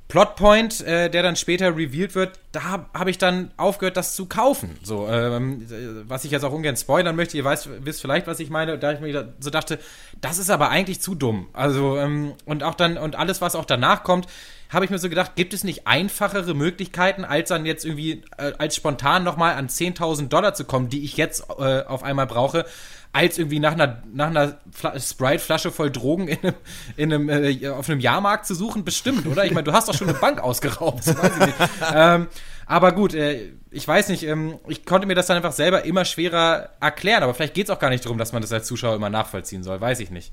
[0.08, 4.76] Plotpoint, äh, der dann später revealed wird, da habe ich dann aufgehört, das zu kaufen.
[4.82, 5.66] So, ähm,
[6.06, 8.92] was ich jetzt auch ungern spoilern möchte, ihr weißt, wisst vielleicht, was ich meine, da
[8.92, 9.78] ich mir so dachte,
[10.20, 11.48] das ist aber eigentlich zu dumm.
[11.52, 14.26] Also, ähm, und auch dann, und alles, was auch danach kommt,
[14.70, 18.52] habe ich mir so gedacht, gibt es nicht einfachere Möglichkeiten, als dann jetzt irgendwie äh,
[18.58, 22.66] als spontan nochmal an 10.000 Dollar zu kommen, die ich jetzt äh, auf einmal brauche,
[23.14, 24.58] als irgendwie nach einer, nach einer
[24.98, 26.54] Sprite-Flasche voll Drogen in einem,
[26.96, 29.44] in einem, äh, auf einem Jahrmarkt zu suchen, bestimmt, oder?
[29.44, 31.58] Ich meine, du hast doch schon eine Bank ausgeraubt, weiß ich nicht.
[31.94, 32.26] Ähm,
[32.66, 36.04] aber gut, äh, ich weiß nicht, ähm, ich konnte mir das dann einfach selber immer
[36.04, 38.96] schwerer erklären, aber vielleicht geht es auch gar nicht darum, dass man das als Zuschauer
[38.96, 40.32] immer nachvollziehen soll, weiß ich nicht.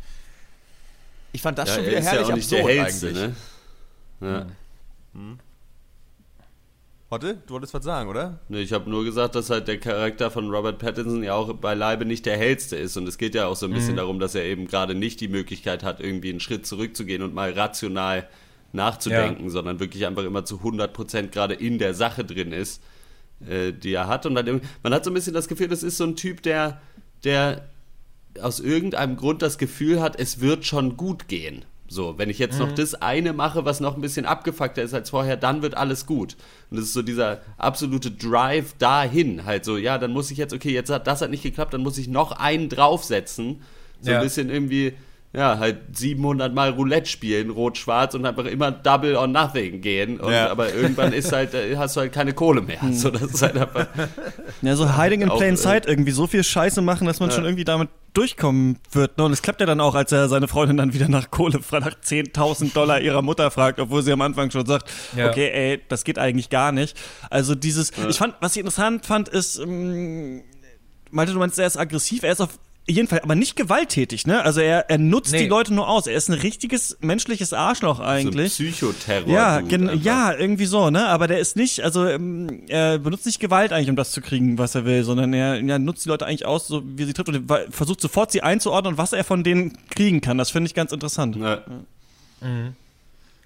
[1.33, 3.23] Ich fand das ja, schon wieder herrlich ja absurd Hellste, eigentlich.
[3.23, 3.35] Ne?
[4.21, 4.39] Ja.
[4.39, 4.49] Hm.
[5.13, 5.39] hm.
[7.11, 8.39] Warte, du wolltest was sagen, oder?
[8.47, 12.05] Nee, ich habe nur gesagt, dass halt der Charakter von Robert Pattinson ja auch beileibe
[12.05, 12.95] nicht der hellste ist.
[12.95, 13.97] Und es geht ja auch so ein bisschen mhm.
[13.97, 17.51] darum, dass er eben gerade nicht die Möglichkeit hat, irgendwie einen Schritt zurückzugehen und mal
[17.51, 18.29] rational
[18.71, 19.49] nachzudenken, ja.
[19.49, 22.81] sondern wirklich einfach immer zu 100% gerade in der Sache drin ist,
[23.45, 24.25] äh, die er hat.
[24.25, 26.79] Und dann, man hat so ein bisschen das Gefühl, das ist so ein Typ, der,
[27.25, 27.67] der
[28.41, 31.65] aus irgendeinem Grund das Gefühl hat, es wird schon gut gehen.
[31.91, 32.67] So, wenn ich jetzt mhm.
[32.67, 36.05] noch das eine mache, was noch ein bisschen abgefuckter ist als vorher, dann wird alles
[36.05, 36.37] gut.
[36.69, 39.43] Und das ist so dieser absolute Drive dahin.
[39.43, 41.81] Halt so, ja, dann muss ich jetzt, okay, jetzt hat das hat nicht geklappt, dann
[41.81, 43.61] muss ich noch einen draufsetzen.
[43.99, 44.19] So ja.
[44.19, 44.93] ein bisschen irgendwie,
[45.33, 50.19] ja, halt 700 Mal Roulette spielen, rot-schwarz und einfach immer Double or Nothing gehen.
[50.19, 50.49] Und, ja.
[50.49, 52.79] Aber irgendwann ist halt, äh, hast du halt keine Kohle mehr.
[52.91, 53.87] So, das ist halt einfach.
[54.61, 57.35] Ja, so Hiding in Plain Sight irgendwie so viel Scheiße machen, dass man ja.
[57.35, 59.17] schon irgendwie damit durchkommen wird.
[59.17, 59.23] Ne?
[59.23, 61.93] Und es klappt ja dann auch, als er seine Freundin dann wieder nach Kohle, nach
[61.93, 65.29] 10.000 Dollar ihrer Mutter fragt, obwohl sie am Anfang schon sagt, ja.
[65.29, 66.97] okay, ey, das geht eigentlich gar nicht.
[67.29, 68.09] Also dieses, ja.
[68.09, 70.43] ich fand, was ich interessant fand, ist, ähm,
[71.09, 74.43] Malte, du meinst, er ist aggressiv, er ist auf jeden Fall, aber nicht gewalttätig, ne?
[74.43, 75.43] Also er, er nutzt nee.
[75.43, 76.07] die Leute nur aus.
[76.07, 78.53] Er ist ein richtiges menschliches Arschloch eigentlich.
[78.53, 79.29] So Psychoterror.
[79.31, 81.05] Ja, ja, irgendwie so, ne?
[81.07, 84.57] Aber der ist nicht, also ähm, er benutzt nicht Gewalt eigentlich, um das zu kriegen,
[84.57, 87.29] was er will, sondern er ja, nutzt die Leute eigentlich aus, so wie sie trifft
[87.29, 90.37] und versucht sofort sie einzuordnen, was er von denen kriegen kann.
[90.37, 91.35] Das finde ich ganz interessant.
[91.35, 91.61] Ja.
[92.41, 92.75] Mhm.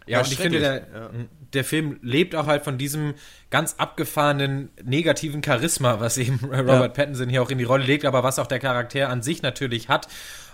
[0.07, 1.09] Ja, und ich finde, der, ja.
[1.55, 3.15] Der Film lebt auch halt von diesem
[3.49, 6.87] ganz abgefahrenen negativen Charisma, was eben Robert ja.
[6.89, 9.89] Pattinson hier auch in die Rolle legt, aber was auch der Charakter an sich natürlich
[9.89, 10.07] hat.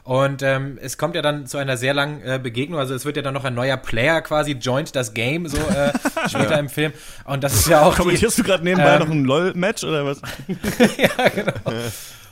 [0.03, 2.79] Und ähm, es kommt ja dann zu einer sehr langen äh, Begegnung.
[2.79, 5.93] Also es wird ja dann noch ein neuer Player quasi joint das Game so äh,
[6.27, 6.57] später ja.
[6.57, 6.91] im Film.
[7.25, 7.95] Und das ist ja auch.
[7.95, 10.21] Kommentierst die, du gerade nebenbei ähm, noch ein LOL-Match oder was?
[10.97, 11.53] ja, genau.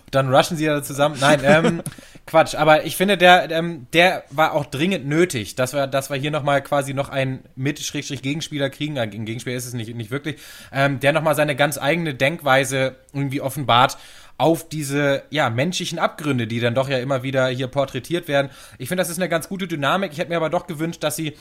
[0.10, 1.18] Dann rushen sie ja zusammen.
[1.20, 1.84] Nein, ähm,
[2.30, 2.56] Quatsch.
[2.56, 6.32] Aber ich finde, der, ähm, der war auch dringend nötig, dass wir, dass wir hier
[6.32, 9.00] nochmal quasi noch einen Mit-Gegenspieler kriegen.
[9.00, 10.38] Ein Gegenspieler ist es nicht, nicht wirklich.
[10.72, 13.98] Ähm, der nochmal seine ganz eigene Denkweise irgendwie offenbart
[14.38, 18.50] auf diese ja menschlichen Abgründe, die dann doch ja immer wieder hier porträtiert werden.
[18.78, 20.14] Ich finde, das ist eine ganz gute Dynamik.
[20.14, 21.36] Ich hätte mir aber doch gewünscht, dass sie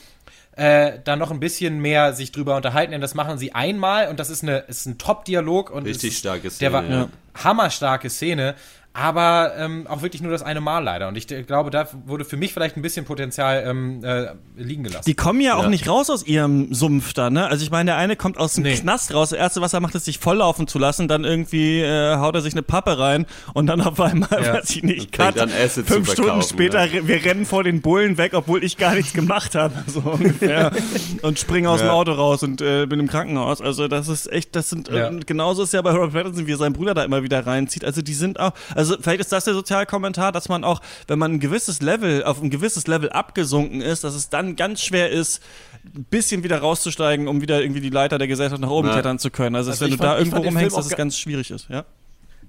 [0.57, 4.18] äh, da noch ein bisschen mehr sich drüber unterhalten, denn das machen sie einmal und
[4.18, 6.59] das ist eine ist ein Top-Dialog und richtig starke Szene.
[6.59, 8.57] Der war eine hammerstarke Szene
[8.92, 11.07] aber ähm, auch wirklich nur das eine Mal leider.
[11.09, 15.05] Und ich glaube, da wurde für mich vielleicht ein bisschen Potenzial ähm, äh, liegen gelassen.
[15.07, 17.46] Die kommen ja, ja, auch nicht raus aus ihrem Sumpf da, ne?
[17.46, 18.74] Also ich meine, der eine kommt aus dem nee.
[18.74, 19.31] Knast raus.
[19.31, 21.07] Das erste, was er macht, ist sich volllaufen zu lassen.
[21.07, 24.55] Dann irgendwie äh, haut er sich eine Pappe rein und dann auf einmal, ja.
[24.55, 27.07] weiß ich nicht, gerade fünf Stunden später, ja.
[27.07, 30.72] wir rennen vor den Bullen weg, obwohl ich gar nichts gemacht habe, so ungefähr.
[31.22, 33.61] und springe aus dem Auto raus und äh, bin im Krankenhaus.
[33.61, 36.57] Also das ist echt, das sind, äh, genauso ist ja bei Robert Pattinson, wie er
[36.57, 37.85] seinen Bruder da immer wieder reinzieht.
[37.85, 41.33] Also die sind auch, also vielleicht ist das der Sozialkommentar, dass man auch, wenn man
[41.33, 45.43] ein gewisses Level, auf ein gewisses Level abgesunken ist, dass es dann ganz schwer ist,
[45.97, 48.95] ein bisschen wieder rauszusteigen, um wieder irgendwie die Leiter der Gesellschaft nach oben ja.
[48.95, 49.57] klettern zu können.
[49.57, 51.87] Also, also wenn du fand, da irgendwo rumhängst, dass es ganz schwierig ist, ja?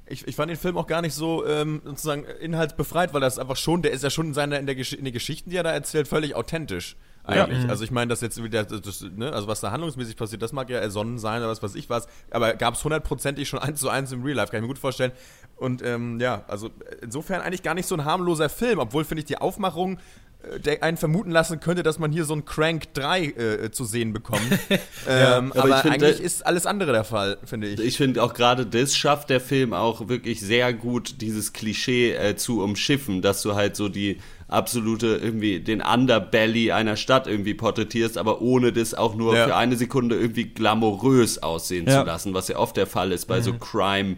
[0.06, 3.58] Ich, ich fand den Film auch gar nicht so ähm, sozusagen inhaltsbefreit, weil das einfach
[3.58, 5.64] schon, der ist ja schon in seiner in der Gesch in den Geschichten, die er
[5.64, 6.96] da erzählt, völlig authentisch
[7.30, 7.64] eigentlich.
[7.64, 7.70] Ja.
[7.70, 10.70] Also ich meine, dass jetzt wieder, das, ne, also was da handlungsmäßig passiert, das mag
[10.70, 13.90] ja ersonnen sein oder was weiß ich was, aber gab es hundertprozentig schon eins zu
[13.90, 15.12] eins im Real Life, kann ich mir gut vorstellen.
[15.58, 16.70] Und ähm, ja, also
[17.02, 20.00] insofern eigentlich gar nicht so ein harmloser Film, obwohl finde ich die Aufmachung
[20.42, 23.84] äh, der einen vermuten lassen könnte, dass man hier so ein Crank 3 äh, zu
[23.84, 24.42] sehen bekommt.
[24.70, 27.80] ähm, ja, aber, aber eigentlich find, ist alles andere der Fall, finde ich.
[27.80, 32.36] Ich finde auch gerade das schafft der Film auch wirklich sehr gut, dieses Klischee äh,
[32.36, 38.18] zu umschiffen, dass du halt so die absolute irgendwie den Underbelly einer Stadt irgendwie porträtierst,
[38.18, 39.46] aber ohne das auch nur ja.
[39.46, 42.02] für eine Sekunde irgendwie glamourös aussehen ja.
[42.02, 43.44] zu lassen, was ja oft der Fall ist bei mhm.
[43.44, 44.18] so Crime.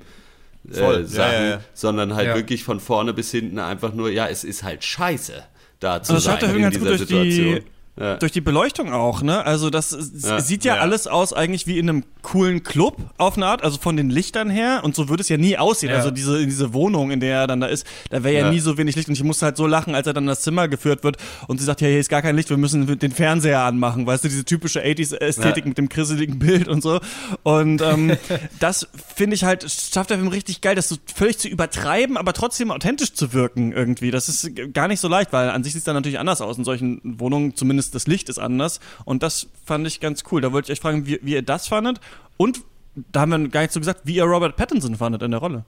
[0.72, 4.84] Äh, Sachen, sondern halt wirklich von vorne bis hinten einfach nur, ja, es ist halt
[4.84, 5.44] scheiße
[5.82, 7.56] da zu also sein in dieser Situation.
[7.56, 7.64] Die
[8.02, 8.16] ja.
[8.16, 9.46] Durch die Beleuchtung auch, ne?
[9.46, 10.40] Also das ja.
[10.40, 13.78] sieht ja, ja, alles aus eigentlich wie in einem coolen Club auf eine Art, also
[13.78, 15.94] von den Lichtern her und so würde es ja nie aussehen.
[15.94, 18.78] Also diese, diese Wohnung, in der er dann da ist, da wäre ja, nie so
[18.78, 21.04] wenig Licht und ich musste halt so lachen, als er dann in das Zimmer geführt
[21.04, 24.08] wird und sie sagt, ja, hier ist gar kein Licht, wir müssen den Fernseher anmachen,
[24.08, 27.00] weißt du, diese typische 80s-Ästhetik mit dem krisseligen Bild und so
[27.44, 28.18] und ähm,
[28.60, 32.34] das finde ich halt, schafft der Film richtig geil, das so völlig zu übertreiben, aber
[32.34, 34.12] trotzdem authentisch zu wirken irgendwie.
[34.12, 36.58] Das ist gar nicht so leicht, weil an sich sieht es dann natürlich anders aus
[36.58, 38.80] in solchen Wohnungen, zumindest das Licht ist anders.
[39.06, 40.42] Und das fand ich ganz cool.
[40.42, 42.00] Da wollte ich euch fragen, wie, wie ihr das fandet.
[42.38, 42.62] Und
[42.96, 45.66] da haben wir gar nicht so gesagt, wie ihr Robert Pattinson fandet in der Rolle.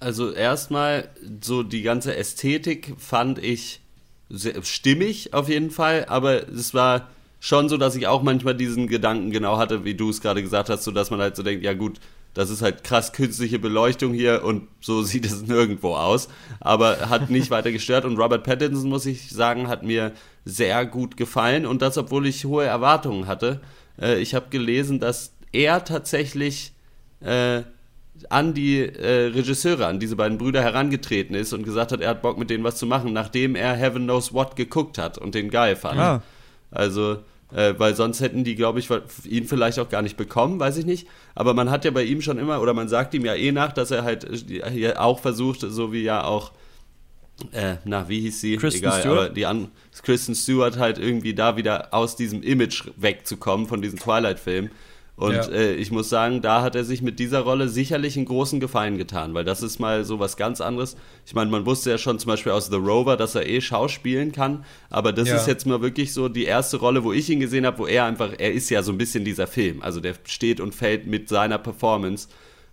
[0.00, 1.08] Also erstmal
[1.40, 3.80] so die ganze Ästhetik fand ich
[4.62, 7.08] stimmig auf jeden Fall, aber es war
[7.40, 10.68] schon so, dass ich auch manchmal diesen Gedanken genau hatte, wie du es gerade gesagt
[10.68, 11.98] hast, so dass man halt so denkt, ja gut,
[12.38, 16.28] das ist halt krass künstliche Beleuchtung hier und so sieht es nirgendwo aus.
[16.60, 20.12] Aber hat nicht weiter gestört und Robert Pattinson, muss ich sagen, hat mir
[20.44, 23.60] sehr gut gefallen und das, obwohl ich hohe Erwartungen hatte.
[24.00, 26.74] Äh, ich habe gelesen, dass er tatsächlich
[27.22, 27.62] äh,
[28.30, 32.22] an die äh, Regisseure, an diese beiden Brüder herangetreten ist und gesagt hat, er hat
[32.22, 35.50] Bock mit denen was zu machen, nachdem er Heaven Knows What geguckt hat und den
[35.50, 35.98] geil fand.
[35.98, 36.22] Ah.
[36.70, 37.18] Also
[37.54, 38.88] äh, weil sonst hätten die, glaube ich,
[39.24, 41.08] ihn vielleicht auch gar nicht bekommen, weiß ich nicht.
[41.34, 43.72] Aber man hat ja bei ihm schon immer, oder man sagt ihm ja eh nach,
[43.72, 46.52] dass er halt äh, auch versucht, so wie ja auch
[47.52, 48.56] äh, na, wie hieß sie?
[48.56, 49.18] Kristen Egal, Stewart?
[49.18, 49.68] aber die an
[50.02, 54.70] Kristen Stewart halt irgendwie da wieder aus diesem Image wegzukommen, von diesem Twilight-Film.
[55.18, 55.48] Und ja.
[55.48, 58.98] äh, ich muss sagen, da hat er sich mit dieser Rolle sicherlich einen großen Gefallen
[58.98, 60.96] getan, weil das ist mal so was ganz anderes.
[61.26, 64.30] Ich meine, man wusste ja schon zum Beispiel aus The Rover, dass er eh schauspielen
[64.30, 65.34] kann, aber das ja.
[65.34, 68.04] ist jetzt mal wirklich so die erste Rolle, wo ich ihn gesehen habe, wo er
[68.04, 69.82] einfach, er ist ja so ein bisschen dieser Film.
[69.82, 72.28] Also der steht und fällt mit seiner Performance.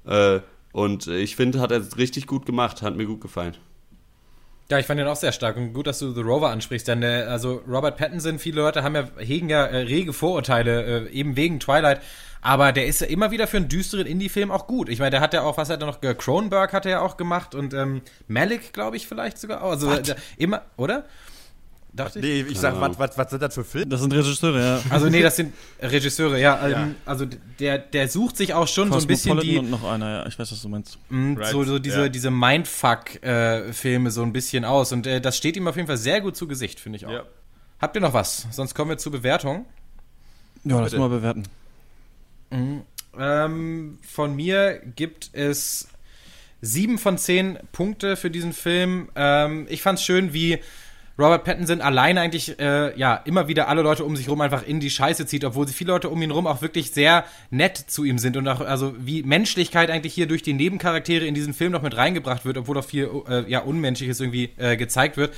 [0.05, 3.55] Äh, und ich finde, hat er richtig gut gemacht, hat mir gut gefallen.
[4.69, 7.03] Ja, ich fand ihn auch sehr stark und gut, dass du The Rover ansprichst, denn
[7.03, 11.35] äh, also Robert Pattinson, viele Leute haben ja hegen ja äh, rege Vorurteile äh, eben
[11.35, 12.01] wegen Twilight,
[12.45, 14.87] aber der ist ja immer wieder für einen düsteren Indie-Film auch gut.
[14.89, 17.17] Ich meine, der hat ja auch, was hat er noch, Cronenberg hat er ja auch
[17.17, 19.71] gemacht und ähm, Malik, glaube ich, vielleicht sogar auch.
[19.71, 21.05] Also der, immer, oder?
[21.91, 22.25] Dachte ich?
[22.25, 23.87] Nee, ich sag, was, was, was sind das für Filme?
[23.87, 24.79] Das sind Regisseure, ja.
[24.91, 26.67] Also, nee, das sind Regisseure, ja.
[26.67, 26.83] ja.
[26.83, 27.25] Ähm, also,
[27.59, 29.57] der, der sucht sich auch schon so ein bisschen die.
[29.57, 30.99] und noch einer, ja, ich weiß, was du meinst.
[31.09, 31.51] Mh, right.
[31.51, 32.09] So, so diese, ja.
[32.09, 34.91] diese Mindfuck-Filme äh, so ein bisschen aus.
[34.91, 37.11] Und äh, das steht ihm auf jeden Fall sehr gut zu Gesicht, finde ich auch.
[37.11, 37.23] Ja.
[37.81, 38.45] Habt ihr noch was?
[38.51, 39.65] Sonst kommen wir zur Bewertung.
[40.63, 41.45] Ja, lass mal bewerten.
[42.49, 42.81] Mhm.
[43.17, 45.87] Ähm, von mir gibt es
[46.61, 49.09] sieben von zehn Punkte für diesen Film.
[49.15, 50.59] Ähm, ich fand es schön, wie
[51.17, 54.81] Robert Pattinson alleine eigentlich äh, ja immer wieder alle Leute um sich rum einfach in
[54.81, 58.19] die Scheiße zieht, obwohl viele Leute um ihn rum auch wirklich sehr nett zu ihm
[58.19, 61.81] sind und auch also wie Menschlichkeit eigentlich hier durch die Nebencharaktere in diesen Film noch
[61.81, 65.33] mit reingebracht wird, obwohl auch viel äh, ja unmenschliches irgendwie äh, gezeigt wird.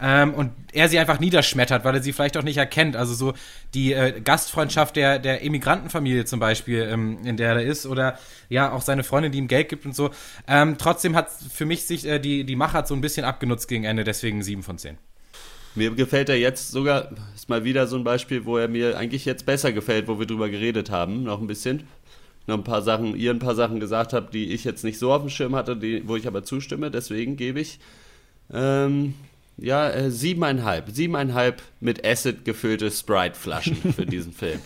[0.00, 2.94] Ähm, und er sie einfach niederschmettert, weil er sie vielleicht auch nicht erkennt.
[2.94, 3.34] Also so
[3.74, 8.70] die äh, Gastfreundschaft der, der Immigrantenfamilie zum Beispiel, ähm, in der er ist, oder ja,
[8.70, 10.10] auch seine Freundin, die ihm Geld gibt und so.
[10.46, 13.84] Ähm, trotzdem hat für mich sich äh, die, die Machart so ein bisschen abgenutzt gegen
[13.84, 14.98] Ende, deswegen sieben von zehn.
[15.74, 19.24] Mir gefällt er jetzt sogar, ist mal wieder so ein Beispiel, wo er mir eigentlich
[19.24, 21.84] jetzt besser gefällt, wo wir drüber geredet haben, noch ein bisschen.
[22.46, 25.12] Noch ein paar Sachen, ihr ein paar Sachen gesagt habt, die ich jetzt nicht so
[25.12, 26.90] auf dem Schirm hatte, die, wo ich aber zustimme.
[26.90, 27.78] Deswegen gebe ich
[28.50, 29.14] ähm,
[29.58, 30.90] ja, äh, siebeneinhalb.
[30.90, 34.60] Siebeneinhalb mit Acid gefüllte Sprite-Flaschen für diesen Film.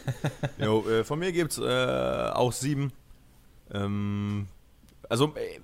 [0.58, 2.92] Jo, äh, von mir gibt es äh, auch sieben.
[3.72, 4.46] Ähm,
[5.08, 5.60] also, äh,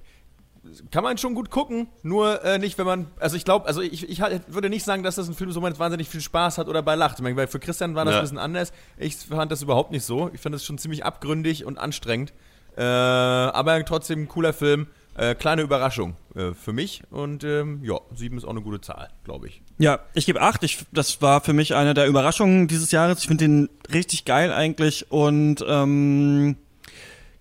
[0.91, 4.09] kann man schon gut gucken, nur äh, nicht, wenn man, also ich glaube, also ich,
[4.09, 6.83] ich würde nicht sagen, dass das ein Film so man wahnsinnig viel Spaß hat oder
[6.83, 7.19] bei lacht.
[7.19, 8.19] Ich meine, weil für Christian war das ja.
[8.19, 8.73] ein bisschen anders.
[8.97, 10.31] Ich fand das überhaupt nicht so.
[10.33, 12.33] Ich fand das schon ziemlich abgründig und anstrengend.
[12.77, 14.89] Äh, aber trotzdem ein cooler Film.
[15.19, 19.09] Äh, kleine Überraschung äh, für mich und ähm, ja, sieben ist auch eine gute Zahl,
[19.25, 19.63] glaube ich.
[19.79, 20.63] Ja, ich gebe acht.
[20.63, 23.19] Ich, das war für mich eine der Überraschungen dieses Jahres.
[23.21, 26.57] Ich finde den richtig geil eigentlich und ähm,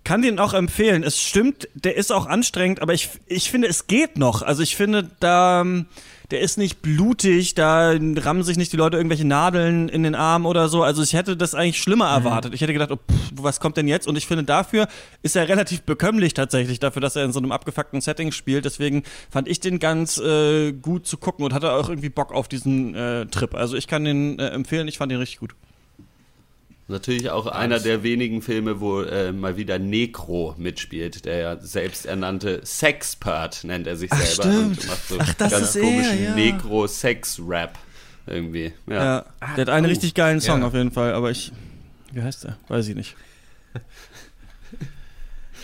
[0.03, 1.03] kann den auch empfehlen.
[1.03, 4.41] Es stimmt, der ist auch anstrengend, aber ich, ich finde, es geht noch.
[4.41, 5.63] Also ich finde, da,
[6.31, 10.45] der ist nicht blutig, da rammen sich nicht die Leute irgendwelche Nadeln in den Arm
[10.45, 10.83] oder so.
[10.83, 12.25] Also ich hätte das eigentlich schlimmer mhm.
[12.25, 12.53] erwartet.
[12.53, 14.07] Ich hätte gedacht, oh, pff, was kommt denn jetzt?
[14.07, 14.87] Und ich finde, dafür
[15.23, 18.65] ist er relativ bekömmlich tatsächlich, dafür, dass er in so einem abgefuckten Setting spielt.
[18.65, 22.49] Deswegen fand ich den ganz äh, gut zu gucken und hatte auch irgendwie Bock auf
[22.49, 23.55] diesen äh, Trip.
[23.55, 25.55] Also ich kann den äh, empfehlen, ich fand den richtig gut.
[26.89, 32.61] Natürlich auch einer der wenigen Filme, wo äh, mal wieder Necro mitspielt, der ja selbsternannte
[32.65, 34.79] Sexpert nennt er sich Ach, selber stimmt.
[34.79, 36.35] und macht so Ach, ganz komischen ja.
[36.35, 37.77] Necro-Sex-Rap
[38.25, 38.73] irgendwie.
[38.87, 38.95] Ja.
[38.95, 39.25] ja.
[39.41, 40.67] der hat einen oh, richtig geilen Song ja.
[40.67, 41.51] auf jeden Fall, aber ich,
[42.13, 42.57] wie heißt der?
[42.69, 43.15] Weiß ich nicht.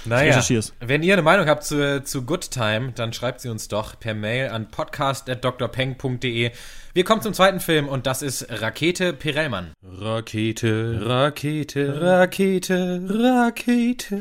[0.06, 0.42] Naja,
[0.80, 4.14] wenn ihr eine Meinung habt zu, zu Good Time, dann schreibt sie uns doch per
[4.14, 6.52] Mail an podcast.drpeng.de.
[6.94, 9.72] Wir kommen zum zweiten Film und das ist Rakete Pirellmann.
[9.84, 14.16] Rakete, Rakete, Rakete, Rakete.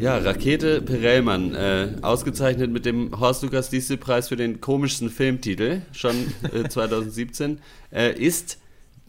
[0.00, 6.14] Ja, Rakete Perelmann, äh, ausgezeichnet mit dem Horst Lukas Diesel-Preis für den komischsten Filmtitel, schon
[6.52, 7.58] äh, 2017,
[7.92, 8.58] äh, ist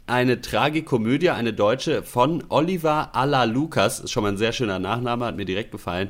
[0.08, 5.26] eine Tragikomödie, eine deutsche, von Oliver Alla Lukas, ist schon mal ein sehr schöner Nachname,
[5.26, 6.10] hat mir direkt gefallen.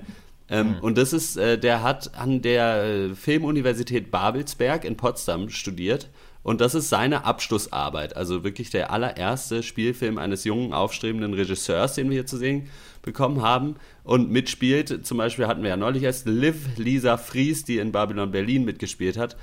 [0.49, 0.79] Ähm, mhm.
[0.79, 6.09] Und das ist, äh, der hat an der äh, Filmuniversität Babelsberg in Potsdam studiert.
[6.41, 12.09] Und das ist seine Abschlussarbeit, also wirklich der allererste Spielfilm eines jungen, aufstrebenden Regisseurs, den
[12.09, 12.69] wir hier zu sehen
[13.09, 15.05] bekommen haben und mitspielt.
[15.05, 19.17] Zum Beispiel hatten wir ja neulich erst Liv Lisa Fries, die in Babylon Berlin mitgespielt
[19.17, 19.35] hat.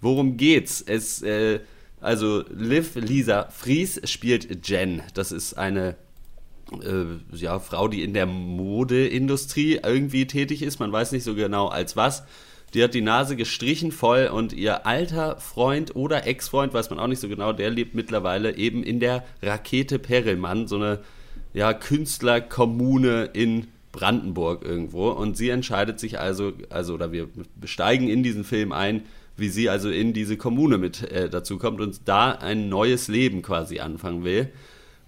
[0.00, 0.80] Worum geht's?
[0.80, 1.58] Es äh,
[2.00, 5.02] Also Liv Lisa Fries spielt Jen.
[5.14, 5.96] Das ist eine
[6.72, 10.78] äh, ja, Frau, die in der Modeindustrie irgendwie tätig ist.
[10.78, 12.22] Man weiß nicht so genau als was.
[12.74, 17.06] Die hat die Nase gestrichen voll und ihr alter Freund oder Ex-Freund, weiß man auch
[17.06, 21.00] nicht so genau, der lebt mittlerweile eben in der Rakete Perelmann, so eine
[21.52, 25.10] ja, Künstlerkommune in Brandenburg irgendwo.
[25.10, 29.02] Und sie entscheidet sich also, also, oder wir besteigen in diesen Film ein,
[29.36, 33.42] wie sie also in diese Kommune mit äh, dazu kommt und da ein neues Leben
[33.42, 34.50] quasi anfangen will.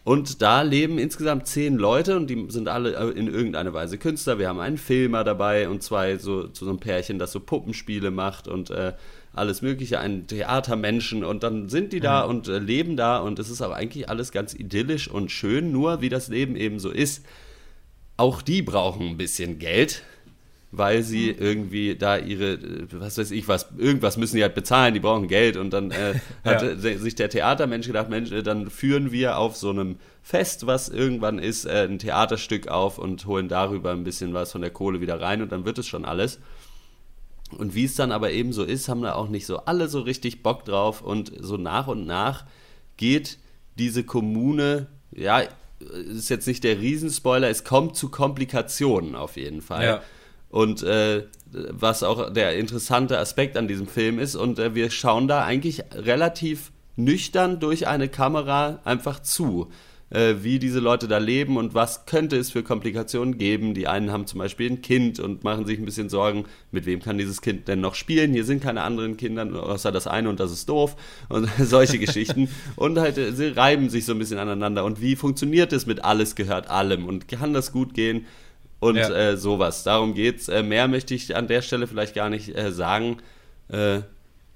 [0.03, 4.39] Und da leben insgesamt zehn Leute und die sind alle äh, in irgendeiner Weise Künstler.
[4.39, 8.49] Wir haben einen Filmer dabei und zwei so, so ein Pärchen, das so Puppenspiele macht
[8.49, 8.95] und äh,
[9.33, 12.31] alles Mögliche, einen Theatermenschen und dann sind die da mhm.
[12.31, 16.01] und äh, leben da und es ist aber eigentlich alles ganz idyllisch und schön, nur
[16.01, 17.25] wie das Leben eben so ist.
[18.17, 20.03] Auch die brauchen ein bisschen Geld
[20.73, 22.59] weil sie irgendwie da ihre,
[22.93, 26.15] was weiß ich, was, irgendwas müssen die halt bezahlen, die brauchen Geld und dann äh,
[26.45, 26.77] hat ja.
[26.77, 31.39] sich der Theatermensch gedacht, Mensch, äh, dann führen wir auf so einem Fest, was irgendwann
[31.39, 35.21] ist, äh, ein Theaterstück auf und holen darüber ein bisschen was von der Kohle wieder
[35.21, 36.39] rein und dann wird es schon alles.
[37.59, 40.01] Und wie es dann aber eben so ist, haben da auch nicht so alle so
[40.01, 42.45] richtig Bock drauf und so nach und nach
[42.97, 43.39] geht
[43.79, 45.43] diese Kommune, ja,
[45.81, 49.85] ist jetzt nicht der Riesenspoiler, es kommt zu Komplikationen auf jeden Fall.
[49.85, 50.03] Ja
[50.51, 54.35] und äh, was auch der interessante Aspekt an diesem Film ist.
[54.35, 59.71] Und äh, wir schauen da eigentlich relativ nüchtern durch eine Kamera einfach zu,
[60.11, 63.75] äh, wie diese Leute da leben und was könnte es für Komplikationen geben.
[63.75, 67.01] Die einen haben zum Beispiel ein Kind und machen sich ein bisschen Sorgen, mit wem
[67.01, 68.33] kann dieses Kind denn noch spielen.
[68.33, 70.97] Hier sind keine anderen Kinder, außer das eine und das ist doof
[71.29, 72.49] und solche Geschichten.
[72.77, 74.85] Und halt, äh, sie reiben sich so ein bisschen aneinander.
[74.85, 78.27] Und wie funktioniert es mit alles gehört allem und kann das gut gehen?
[78.81, 79.11] und ja.
[79.11, 79.85] äh, sowas.
[79.85, 80.49] Darum geht's.
[80.49, 83.19] Äh, mehr möchte ich an der Stelle vielleicht gar nicht äh, sagen.
[83.69, 84.01] Äh,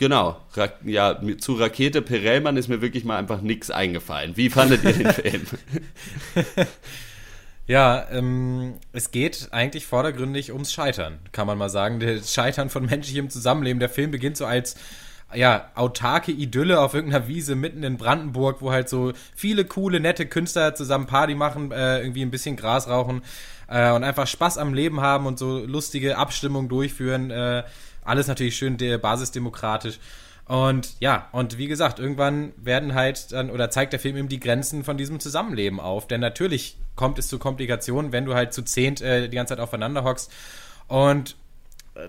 [0.04, 0.36] genau.
[0.54, 4.36] Ra ja, zu Rakete Perelmann ist mir wirklich mal einfach nichts eingefallen.
[4.36, 5.46] Wie fandet ihr den Film?
[7.66, 11.98] Ja, ähm, es geht eigentlich vordergründig ums Scheitern, kann man mal sagen.
[11.98, 13.80] Das Scheitern von menschlichem Zusammenleben.
[13.80, 14.76] Der Film beginnt so als
[15.32, 20.26] ja, autarke Idylle auf irgendeiner Wiese mitten in Brandenburg, wo halt so viele coole, nette
[20.26, 23.22] Künstler zusammen Party machen, äh, irgendwie ein bisschen Gras rauchen
[23.66, 27.30] äh, und einfach Spaß am Leben haben und so lustige Abstimmungen durchführen.
[27.30, 27.64] Äh,
[28.04, 29.98] alles natürlich schön der basisdemokratisch.
[30.46, 34.40] Und ja, und wie gesagt, irgendwann werden halt dann, oder zeigt der Film eben die
[34.40, 36.06] Grenzen von diesem Zusammenleben auf.
[36.06, 39.60] Denn natürlich kommt es zu Komplikationen, wenn du halt zu zehnt äh, die ganze Zeit
[39.60, 40.30] aufeinander hockst.
[40.86, 41.36] Und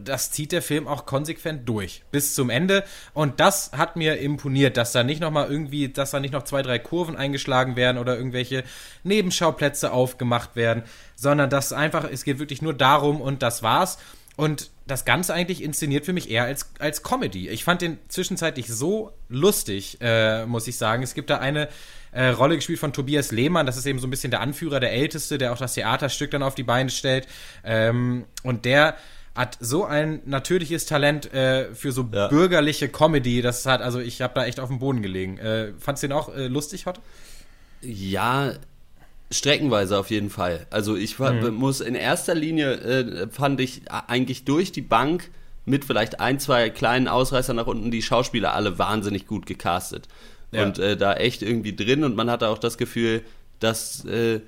[0.04, 4.78] das zieht der Film auch konsequent durch bis zum Ende und das hat mir imponiert,
[4.78, 8.00] dass da nicht noch mal irgendwie, dass da nicht noch zwei drei Kurven eingeschlagen werden
[8.00, 8.64] oder irgendwelche
[9.04, 10.84] Nebenschauplätze aufgemacht werden,
[11.16, 14.00] sondern dass einfach es geht wirklich nur darum und das war's
[14.36, 17.50] und das Ganze eigentlich inszeniert für mich eher als, als Comedy.
[17.50, 21.02] Ich fand den zwischenzeitlich so lustig, äh, muss ich sagen.
[21.02, 21.70] Es gibt da eine
[22.12, 24.92] äh, Rolle gespielt von Tobias Lehmann, das ist eben so ein bisschen der Anführer, der
[24.92, 27.28] Älteste, der auch das Theaterstück dann auf die Beine stellt.
[27.64, 28.96] Ähm, und der
[29.34, 32.28] hat so ein natürliches Talent äh, für so ja.
[32.28, 33.42] bürgerliche Comedy.
[33.42, 35.38] Das hat, also ich habe da echt auf dem Boden gelegen.
[35.38, 37.02] Äh, fandst du den auch äh, lustig, Hot?
[37.82, 38.54] Ja,
[39.38, 40.68] streckenweise auf jeden Fall.
[40.70, 41.54] Also ich mhm.
[41.54, 45.30] muss in erster Linie, äh, fand ich eigentlich durch die Bank
[45.66, 50.08] mit vielleicht ein, zwei kleinen Ausreißern nach unten die Schauspieler alle wahnsinnig gut gecastet.
[50.52, 50.64] Ja.
[50.64, 53.24] Und äh, da echt irgendwie drin und man hatte auch das Gefühl,
[53.60, 54.42] dass äh,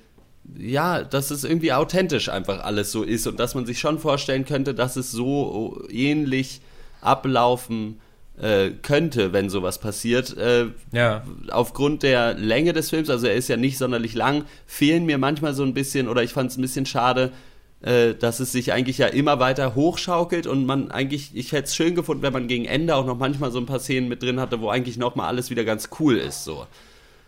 [0.56, 4.44] ja, dass es irgendwie authentisch einfach alles so ist und dass man sich schon vorstellen
[4.44, 6.60] könnte, dass es so ähnlich
[7.00, 8.00] ablaufen
[8.40, 10.36] äh, könnte, wenn sowas passiert.
[10.36, 11.22] Äh, ja.
[11.50, 15.54] Aufgrund der Länge des Films, also er ist ja nicht sonderlich lang, fehlen mir manchmal
[15.54, 17.32] so ein bisschen, oder ich fand es ein bisschen schade,
[17.80, 21.76] äh, dass es sich eigentlich ja immer weiter hochschaukelt und man eigentlich, ich hätte es
[21.76, 24.40] schön gefunden, wenn man gegen Ende auch noch manchmal so ein paar Szenen mit drin
[24.40, 26.66] hatte, wo eigentlich nochmal alles wieder ganz cool ist, so.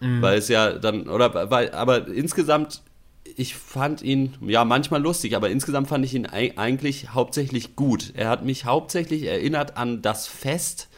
[0.00, 0.22] Mhm.
[0.22, 2.82] Weil es ja dann, oder, weil, aber insgesamt
[3.36, 8.12] ich fand ihn, ja, manchmal lustig, aber insgesamt fand ich ihn eigentlich hauptsächlich gut.
[8.14, 10.88] Er hat mich hauptsächlich erinnert an das Fest,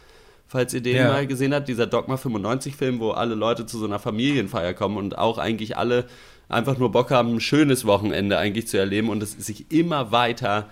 [0.53, 1.09] falls ihr den ja.
[1.09, 4.99] mal gesehen habt, dieser Dogma 95 Film, wo alle Leute zu so einer Familienfeier kommen
[4.99, 6.05] und auch eigentlich alle
[6.51, 10.69] einfach nur Bock haben, ein schönes Wochenende eigentlich zu erleben und es sich immer weiter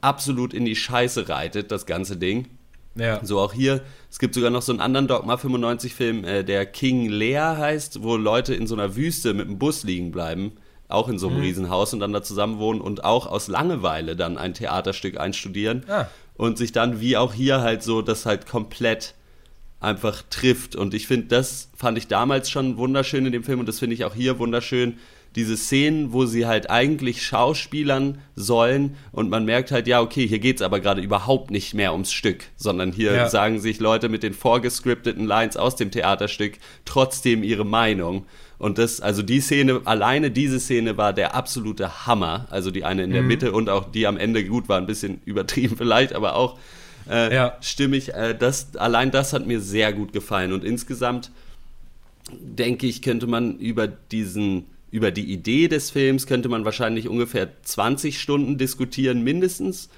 [0.00, 2.48] absolut in die Scheiße reitet, das ganze Ding.
[2.96, 3.24] Ja.
[3.24, 3.82] So auch hier.
[4.10, 8.02] Es gibt sogar noch so einen anderen Dogma 95 Film, äh, der King Lear heißt,
[8.02, 10.52] wo Leute in so einer Wüste mit dem Bus liegen bleiben
[10.88, 11.42] auch in so einem mhm.
[11.42, 16.06] Riesenhaus und dann da zusammen wohnen und auch aus Langeweile dann ein Theaterstück einstudieren ah.
[16.36, 19.14] Und sich dann wie auch hier halt so das halt komplett
[19.80, 20.74] einfach trifft.
[20.74, 23.94] Und ich finde, das fand ich damals schon wunderschön in dem Film und das finde
[23.94, 24.98] ich auch hier wunderschön,
[25.36, 30.38] diese Szenen, wo sie halt eigentlich schauspielern sollen und man merkt halt, ja, okay, hier
[30.38, 33.28] geht's aber gerade überhaupt nicht mehr ums Stück, sondern hier ja.
[33.28, 38.26] sagen sich Leute mit den vorgescripteten Lines aus dem Theaterstück trotzdem ihre Meinung.
[38.58, 42.46] Und das, also die Szene, alleine diese Szene war der absolute Hammer.
[42.50, 43.28] Also die eine in der mhm.
[43.28, 46.58] Mitte und auch die am Ende gut war, ein bisschen übertrieben vielleicht, aber auch
[47.08, 47.56] äh, ja.
[47.60, 48.14] stimmig.
[48.14, 50.52] Äh, das, allein das hat mir sehr gut gefallen.
[50.52, 51.30] Und insgesamt
[52.30, 57.48] denke ich, könnte man über diesen über die Idee des Films könnte man wahrscheinlich ungefähr
[57.64, 59.88] 20 Stunden diskutieren, mindestens,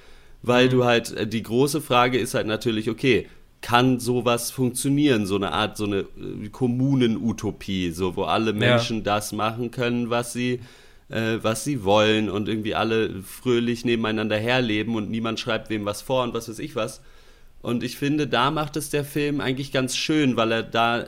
[0.40, 0.70] weil mhm.
[0.70, 3.28] du halt, äh, die große Frage ist halt natürlich, okay,
[3.60, 9.02] kann sowas funktionieren, so eine Art, so eine äh, Kommunenutopie, so wo alle Menschen ja.
[9.04, 10.60] das machen können, was sie,
[11.08, 16.02] äh, was sie wollen und irgendwie alle fröhlich nebeneinander herleben und niemand schreibt wem was
[16.02, 17.00] vor und was weiß ich was.
[17.62, 21.06] Und ich finde, da macht es der Film eigentlich ganz schön, weil er da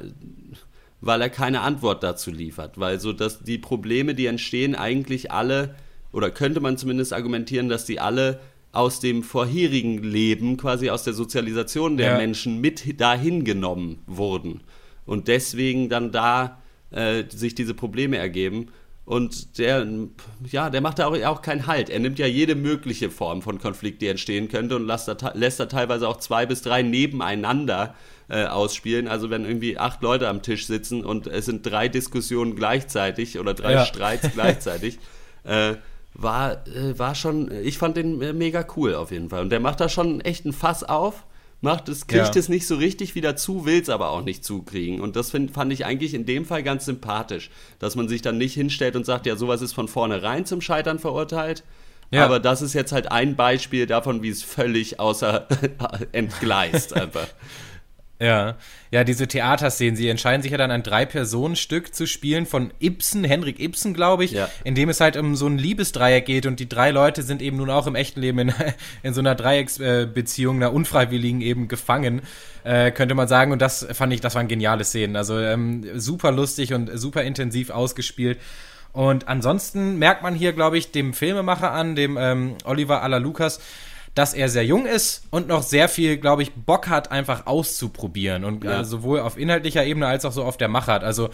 [1.01, 2.79] weil er keine Antwort dazu liefert.
[2.79, 5.75] Weil so, dass die Probleme, die entstehen, eigentlich alle,
[6.13, 8.41] oder könnte man zumindest argumentieren, dass die alle
[8.79, 12.17] aus dem vorherigen Leben, quasi aus der Sozialisation der ja.
[12.17, 14.61] Menschen mit dahin genommen wurden.
[15.05, 16.63] Und deswegen dann da
[16.93, 18.69] äh, sich diese Probleme ergeben.
[19.05, 19.85] Und der,
[20.49, 21.91] ja, der macht da auch, auch keinen Halt.
[21.91, 25.59] Er nimmt ja jede mögliche Form von Konflikt, die entstehen könnte, und lässt da, lässt
[25.59, 27.97] da teilweise auch zwei bis drei nebeneinander
[28.29, 29.09] äh, ausspielen.
[29.09, 33.55] Also wenn irgendwie acht Leute am Tisch sitzen und es sind drei Diskussionen gleichzeitig oder
[33.55, 33.85] drei ja.
[33.85, 35.01] Streits gleichzeitig,
[35.43, 35.75] äh,
[36.15, 39.43] war, äh, war schon, ich fand den äh, mega cool auf jeden Fall.
[39.43, 41.25] Und der macht da schon echt ein Fass auf
[41.61, 42.39] macht es, kriegt ja.
[42.39, 45.01] es nicht so richtig wieder zu, will es aber auch nicht zukriegen.
[45.01, 48.39] Und das find, fand ich eigentlich in dem Fall ganz sympathisch, dass man sich dann
[48.39, 51.65] nicht hinstellt und sagt, ja, sowas ist von vornherein zum Scheitern verurteilt.
[52.11, 52.25] Ja.
[52.25, 55.47] Aber das ist jetzt halt ein Beispiel davon, wie es völlig außer
[56.13, 57.29] entgleist einfach.
[58.21, 58.57] Ja,
[58.91, 63.61] ja, diese Theaterszenen, sie entscheiden sich ja dann ein Drei-Personen-Stück zu spielen von Ibsen, Henrik
[63.61, 64.49] Ibsen, glaube ich, ja.
[64.65, 67.59] in dem es halt um so ein Liebesdreieck geht und die drei Leute sind eben
[67.59, 68.55] nun auch im echten Leben in,
[69.05, 72.23] in so einer Dreiecksbeziehung, einer unfreiwilligen eben gefangen,
[72.65, 73.53] äh, könnte man sagen.
[73.53, 75.15] Und das fand ich, das waren geniale Szenen.
[75.15, 78.39] Also ähm, super lustig und super intensiv ausgespielt.
[78.93, 83.61] Und ansonsten merkt man hier, glaube ich, dem Filmemacher an, dem ähm, Oliver Alla Lucas,
[84.19, 88.45] dass er sehr jung ist und noch sehr viel, glaube ich, Bock hat, einfach auszuprobieren.
[88.45, 88.81] Und ja.
[88.81, 91.05] äh, sowohl auf inhaltlicher Ebene als auch so auf der Machart.
[91.05, 91.31] Also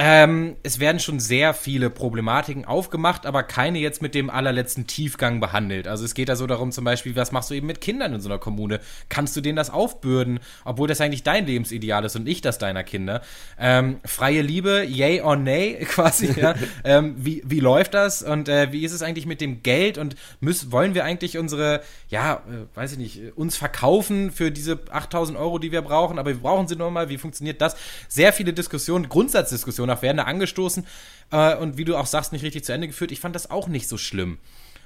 [0.00, 5.40] ähm, es werden schon sehr viele Problematiken aufgemacht, aber keine jetzt mit dem allerletzten Tiefgang
[5.40, 5.88] behandelt.
[5.88, 8.20] Also es geht da so darum, zum Beispiel, was machst du eben mit Kindern in
[8.20, 8.78] so einer Kommune?
[9.08, 12.84] Kannst du denen das aufbürden, obwohl das eigentlich dein Lebensideal ist und nicht das deiner
[12.84, 13.22] Kinder?
[13.58, 16.32] Ähm, freie Liebe, yay or nay, quasi.
[16.40, 16.54] Ja?
[16.84, 20.14] ähm, wie, wie läuft das und äh, wie ist es eigentlich mit dem Geld und
[20.38, 25.36] müssen, wollen wir eigentlich unsere, ja, äh, weiß ich nicht, uns verkaufen für diese 8000
[25.36, 27.08] Euro, die wir brauchen, aber wir brauchen sie nur mal.
[27.08, 27.74] Wie funktioniert das?
[28.06, 30.86] Sehr viele Diskussionen, Grundsatzdiskussionen nach werden da angestoßen
[31.32, 33.10] äh, und wie du auch sagst, nicht richtig zu Ende geführt.
[33.10, 34.38] Ich fand das auch nicht so schlimm.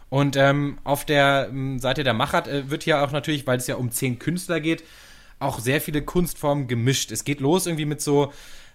[0.08, 3.66] Und ähm, auf der ähm, Seite der Machart äh, wird hier auch natürlich, weil es
[3.66, 4.84] ja um zehn Künstler geht,
[5.38, 7.10] auch sehr viele Kunstformen gemischt.
[7.12, 8.32] Es geht los irgendwie mit so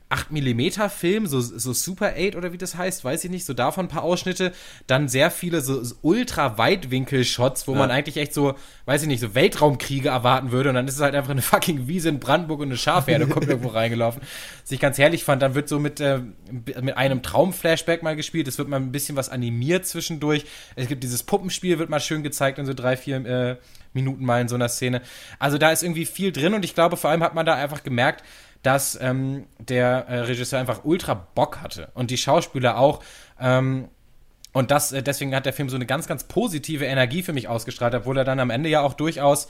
[0.10, 3.54] 8 mm Film, so, so Super 8 oder wie das heißt, weiß ich nicht, so
[3.54, 4.54] davon ein paar Ausschnitte,
[4.88, 7.80] dann sehr viele so, so ultra Weitwinkel Shots, wo ja.
[7.80, 8.56] man eigentlich echt so,
[8.86, 11.88] weiß ich nicht, so Weltraumkriege erwarten würde und dann ist es halt einfach eine fucking
[11.88, 14.22] Wiese in Brandenburg und eine Schafherde kommt irgendwo reingelaufen.
[14.62, 16.22] Was ich ganz herrlich fand, dann wird so mit, äh,
[16.82, 20.46] mit einem Traumflashback mal gespielt, es wird mal ein bisschen was animiert zwischendurch.
[20.78, 23.58] Es gibt dieses Puppenspiel, wird mal schön gezeigt in so drei, vier äh,
[23.94, 25.02] Minuten mal in so einer Szene.
[25.40, 27.84] Also da ist irgendwie viel drin und ich glaube, vor allem hat man da einfach
[27.84, 28.24] gemerkt,
[28.64, 33.04] dass ähm, der äh, Regisseur einfach ultra Bock hatte und die Schauspieler auch.
[33.40, 33.88] Ähm,
[34.54, 37.48] und das, äh, deswegen hat der Film so eine ganz, ganz positive Energie für mich
[37.48, 39.48] ausgestrahlt, obwohl er dann am Ende ja auch durchaus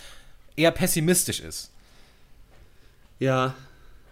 [0.56, 1.72] eher pessimistisch ist.
[3.20, 3.56] Ja,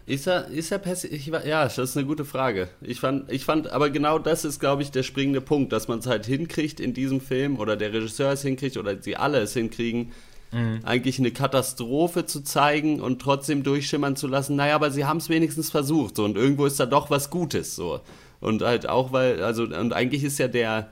[0.05, 1.33] ist er, ist er pessimistisch?
[1.45, 2.69] Ja, das ist eine gute Frage.
[2.81, 5.99] Ich fand, ich fand, aber genau das ist, glaube ich, der springende Punkt, dass man
[5.99, 9.53] es halt hinkriegt in diesem Film oder der Regisseur es hinkriegt oder sie alle es
[9.53, 10.13] hinkriegen,
[10.55, 10.79] mhm.
[10.83, 15.29] eigentlich eine Katastrophe zu zeigen und trotzdem durchschimmern zu lassen, naja, aber sie haben es
[15.29, 18.01] wenigstens versucht so, und irgendwo ist da doch was Gutes so.
[18.39, 20.89] Und halt auch, weil, also, und eigentlich ist ja der,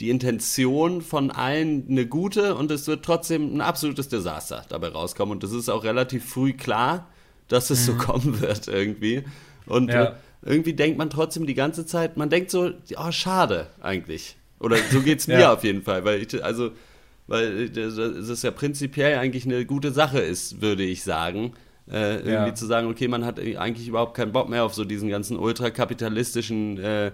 [0.00, 5.32] die Intention von allen eine gute und es wird trotzdem ein absolutes Desaster dabei rauskommen.
[5.32, 7.08] Und das ist auch relativ früh klar,
[7.48, 7.92] dass es mhm.
[7.92, 9.24] so kommen wird irgendwie.
[9.66, 10.04] Und ja.
[10.04, 14.36] äh, irgendwie denkt man trotzdem die ganze Zeit, man denkt so, oh, schade eigentlich.
[14.58, 15.52] Oder so geht es mir ja.
[15.52, 16.70] auf jeden Fall, weil ich, also
[17.26, 21.54] weil es ja prinzipiell eigentlich eine gute Sache ist, würde ich sagen.
[21.90, 22.54] Äh, irgendwie ja.
[22.54, 26.78] zu sagen, okay, man hat eigentlich überhaupt keinen Bock mehr auf so diesen ganzen ultrakapitalistischen
[26.78, 27.12] äh,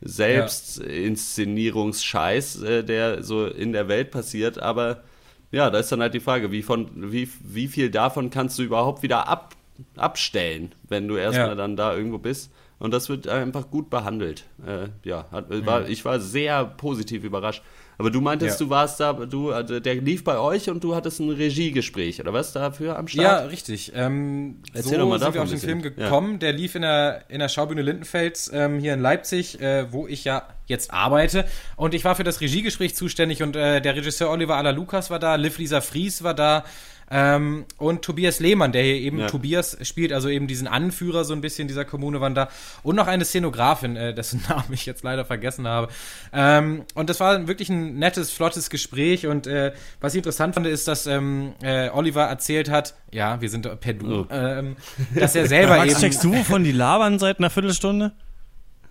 [0.00, 4.60] Selbstinszenierungsscheiß, äh, der so in der Welt passiert.
[4.60, 5.02] Aber
[5.50, 8.62] ja, da ist dann halt die Frage, wie, von, wie, wie viel davon kannst du
[8.62, 9.54] überhaupt wieder ab,
[9.96, 11.56] abstellen, wenn du erstmal ja.
[11.56, 12.52] dann da irgendwo bist.
[12.78, 14.44] Und das wird einfach gut behandelt.
[14.66, 17.62] Äh, ja, hat, war, ich war sehr positiv überrascht.
[17.98, 18.66] Aber du meintest, ja.
[18.66, 22.32] du warst da, du, also der lief bei euch und du hattest ein Regiegespräch, oder
[22.32, 23.24] was dafür am Start?
[23.24, 23.92] Ja, richtig.
[23.94, 26.32] Ähm, Erzähl so doch mal sind wir auf den Film gekommen.
[26.32, 26.38] Ja.
[26.38, 30.24] Der lief in der, in der Schaubühne Lindenfels ähm, hier in Leipzig, äh, wo ich
[30.24, 31.44] ja jetzt arbeite.
[31.76, 35.18] Und ich war für das Regiegespräch zuständig und äh, der Regisseur Oliver Aller Lukas war
[35.18, 36.64] da, Liv Lisa Fries war da,
[37.12, 39.26] ähm, und Tobias Lehmann, der hier eben ja.
[39.26, 42.48] Tobias spielt, also eben diesen Anführer so ein bisschen dieser Kommune waren da.
[42.82, 45.88] Und noch eine Szenografin, äh, dessen Namen ich jetzt leider vergessen habe.
[46.32, 49.26] Ähm, und das war wirklich ein nettes, flottes Gespräch.
[49.26, 53.50] Und äh, was ich interessant fand, ist, dass ähm, äh, Oliver erzählt hat, ja, wir
[53.50, 54.26] sind per Du, oh.
[54.30, 54.76] ähm,
[55.14, 56.00] dass er selber Max, eben...
[56.00, 58.12] checkst du, von die labern seit einer Viertelstunde?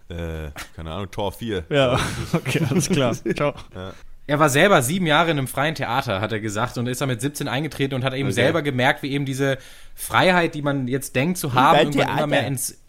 [0.09, 1.63] Äh, keine Ahnung, Tor 4.
[1.69, 1.99] Ja,
[2.33, 3.15] okay, alles klar.
[3.35, 3.55] Ciao.
[3.73, 3.93] Ja.
[4.31, 7.05] Er war selber sieben Jahre in einem freien Theater, hat er gesagt, und ist da
[7.05, 8.35] mit 17 eingetreten und hat eben okay.
[8.35, 9.57] selber gemerkt, wie eben diese
[9.93, 12.81] Freiheit, die man jetzt denkt zu haben, irgendwann immer mehr ins,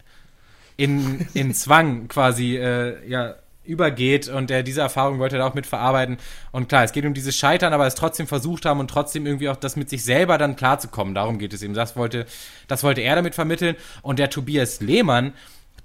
[0.77, 3.35] in, in Zwang quasi äh, ja,
[3.65, 6.15] übergeht und er diese Erfahrung wollte er auch mit verarbeiten.
[6.53, 9.49] Und klar, es geht um dieses Scheitern, aber es trotzdem versucht haben und trotzdem irgendwie
[9.49, 11.13] auch das mit sich selber dann klarzukommen.
[11.13, 11.73] Darum geht es eben.
[11.73, 12.25] Das wollte,
[12.69, 13.75] das wollte er damit vermitteln.
[14.01, 15.33] Und der Tobias Lehmann,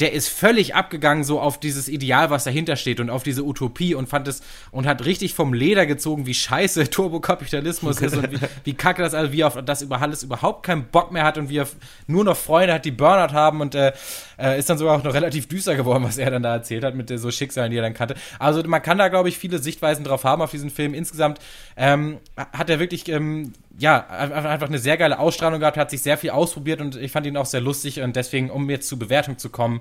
[0.01, 3.95] der ist völlig abgegangen so auf dieses Ideal, was dahinter steht und auf diese Utopie
[3.95, 8.39] und fand es und hat richtig vom Leder gezogen, wie scheiße Turbokapitalismus ist und wie,
[8.65, 11.49] wie kacke das also, wie auf das über alles überhaupt keinen Bock mehr hat und
[11.49, 11.69] wie er
[12.07, 13.93] nur noch Freunde hat, die Burnout haben und äh,
[14.39, 16.95] äh, ist dann sogar auch noch relativ düster geworden, was er dann da erzählt hat
[16.95, 18.15] mit so Schicksalen, die er dann kannte.
[18.39, 20.95] Also man kann da, glaube ich, viele Sichtweisen drauf haben auf diesen Film.
[20.95, 21.41] Insgesamt
[21.77, 26.19] ähm, hat er wirklich ähm, ja, einfach eine sehr geile Ausstrahlung gehabt, hat sich sehr
[26.19, 29.39] viel ausprobiert und ich fand ihn auch sehr lustig und deswegen, um jetzt zur Bewertung
[29.39, 29.81] zu kommen,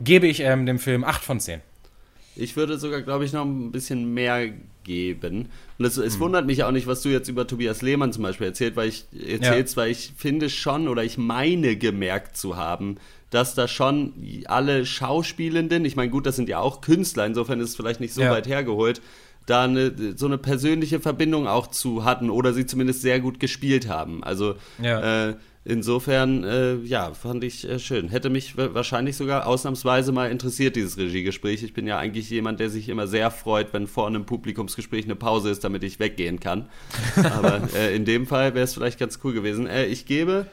[0.00, 1.60] gebe ich ähm, dem Film 8 von 10.
[2.36, 4.50] Ich würde sogar, glaube ich, noch ein bisschen mehr
[4.82, 5.48] geben.
[5.78, 6.20] Und es, es hm.
[6.20, 9.04] wundert mich auch nicht, was du jetzt über Tobias Lehmann zum Beispiel erzählt, weil ich
[9.12, 9.82] erzählst, ja.
[9.82, 12.96] weil ich finde schon oder ich meine gemerkt zu haben,
[13.30, 14.12] dass da schon
[14.46, 18.14] alle Schauspielenden, ich meine, gut, das sind ja auch Künstler, insofern ist es vielleicht nicht
[18.14, 18.30] so ja.
[18.30, 19.00] weit hergeholt,
[19.50, 23.88] da eine, so eine persönliche Verbindung auch zu hatten oder sie zumindest sehr gut gespielt
[23.88, 24.22] haben.
[24.22, 25.28] Also ja.
[25.28, 25.34] äh,
[25.64, 28.08] insofern, äh, ja, fand ich äh, schön.
[28.08, 31.62] Hätte mich wahrscheinlich sogar ausnahmsweise mal interessiert, dieses Regiegespräch.
[31.62, 35.16] Ich bin ja eigentlich jemand, der sich immer sehr freut, wenn vor einem Publikumsgespräch eine
[35.16, 36.68] Pause ist, damit ich weggehen kann.
[37.16, 39.66] Aber äh, in dem Fall wäre es vielleicht ganz cool gewesen.
[39.66, 40.46] Äh, ich gebe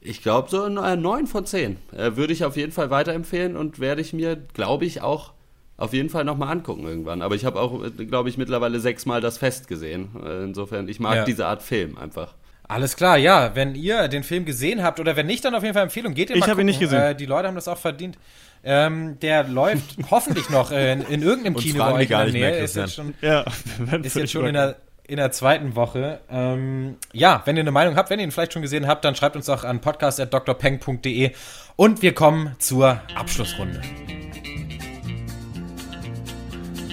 [0.00, 1.76] ich glaube, so ein äh, 9 von 10.
[1.92, 5.32] Äh, würde ich auf jeden Fall weiterempfehlen und werde ich mir, glaube ich, auch
[5.78, 7.22] auf jeden Fall nochmal angucken irgendwann.
[7.22, 10.10] Aber ich habe auch, glaube ich, mittlerweile sechsmal das Fest gesehen.
[10.44, 11.24] Insofern, ich mag ja.
[11.24, 12.34] diese Art Film einfach.
[12.68, 13.52] Alles klar, ja.
[13.54, 16.12] Wenn ihr den Film gesehen habt oder wenn nicht, dann auf jeden Fall Empfehlung.
[16.12, 17.00] Geht ihr mal Ich habe ihn nicht gesehen.
[17.00, 18.18] Äh, die Leute haben das auch verdient.
[18.62, 22.24] Ähm, der läuft hoffentlich noch äh, in, in, irgendeinem Und Kino bei euch in der
[22.26, 22.32] Nähe.
[22.32, 23.44] Mehr, ist jetzt schon, ja,
[24.02, 24.76] ist jetzt schon in der,
[25.06, 26.20] in der zweiten Woche.
[26.30, 29.14] Ähm, ja, wenn ihr eine Meinung habt, wenn ihr ihn vielleicht schon gesehen habt, dann
[29.14, 31.30] schreibt uns doch an podcast.drpeng.de
[31.76, 33.80] und wir kommen zur Abschlussrunde.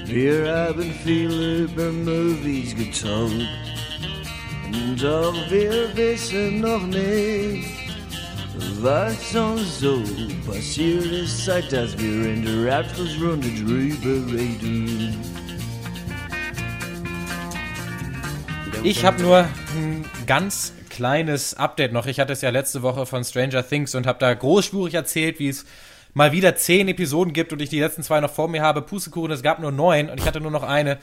[0.05, 3.65] Wir haben viele über Movies getalkt
[5.01, 7.67] doch wir wissen noch nicht,
[8.79, 10.01] was uns so
[10.45, 15.17] passiert ist, seit dass wir in der Abschlussrunde drüber reden.
[18.83, 19.37] Ich habe nur
[19.75, 22.05] ein ganz kleines Update noch.
[22.05, 25.49] Ich hatte es ja letzte Woche von Stranger Things und habe da großspurig erzählt, wie
[25.49, 25.65] es
[26.15, 28.81] mal wieder zehn Episoden gibt und ich die letzten zwei noch vor mir habe.
[28.81, 30.97] Pustekuchen, es gab nur neun und ich hatte nur noch eine.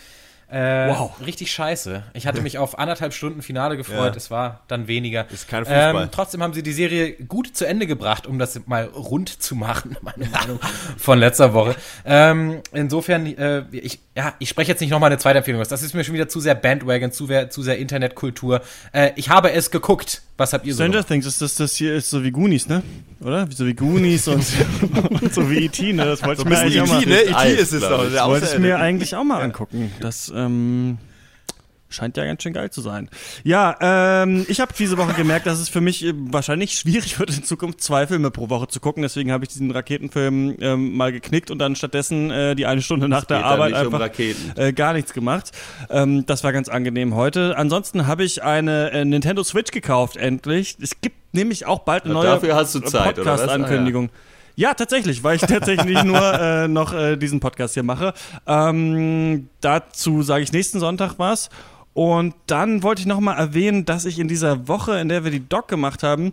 [0.53, 1.11] Äh, wow.
[1.25, 2.03] Richtig scheiße.
[2.13, 4.13] Ich hatte mich auf anderthalb Stunden Finale gefreut.
[4.13, 4.17] Ja.
[4.17, 5.25] Es war dann weniger.
[5.31, 6.03] Ist kein Fußball.
[6.03, 9.57] Ähm, trotzdem haben sie die Serie gut zu Ende gebracht, um das mal rund zu
[9.57, 10.61] machen, meine Meinung
[10.99, 11.75] von letzter Woche.
[12.05, 15.69] Ähm, insofern, äh, ich, ja, ich spreche jetzt nicht nochmal eine zweite Empfehlung aus.
[15.69, 18.61] Das ist mir schon wieder zu sehr Bandwagon, zu, zu sehr Internetkultur.
[18.93, 20.21] Äh, ich habe es geguckt.
[20.37, 20.83] Was habt ihr so?
[20.83, 22.83] Stranger Things, ist das, das hier ist so wie Goonies, ne?
[23.21, 23.47] Oder?
[23.51, 24.45] So wie Goonies und,
[25.11, 26.05] und so wie E.T., ne?
[26.05, 27.07] Das wollte so ich mir eigentlich auch mal.
[27.07, 27.21] Ne?
[27.23, 27.55] E.T.
[27.55, 28.11] ist es doch.
[28.11, 29.93] Das wollte ich mir eigentlich auch mal angucken.
[30.01, 30.99] Das, ähm,
[31.93, 33.09] Scheint ja ganz schön geil zu sein.
[33.45, 37.37] Ja, ähm, ich habe diese Woche gemerkt, dass es für mich äh, wahrscheinlich schwierig wird,
[37.37, 39.03] in Zukunft zwei Filme pro Woche zu gucken.
[39.03, 43.09] Deswegen habe ich diesen Raketenfilm ähm, mal geknickt und dann stattdessen äh, die eine Stunde
[43.09, 45.53] nach der Arbeit einfach um äh, gar nichts gemacht.
[45.91, 47.57] Ähm, das war ganz angenehm heute.
[47.57, 50.77] Ansonsten habe ich eine äh, Nintendo Switch gekauft, endlich.
[50.81, 54.07] Es gibt nämlich auch bald eine neue Podcast-Ankündigung.
[54.07, 54.32] Ah, ja.
[54.55, 58.13] Ja, tatsächlich, weil ich tatsächlich nur äh, noch äh, diesen Podcast hier mache.
[58.47, 61.49] Ähm, dazu sage ich nächsten Sonntag was.
[61.95, 65.31] Und dann wollte ich noch mal erwähnen, dass ich in dieser Woche, in der wir
[65.31, 66.33] die Doc gemacht haben,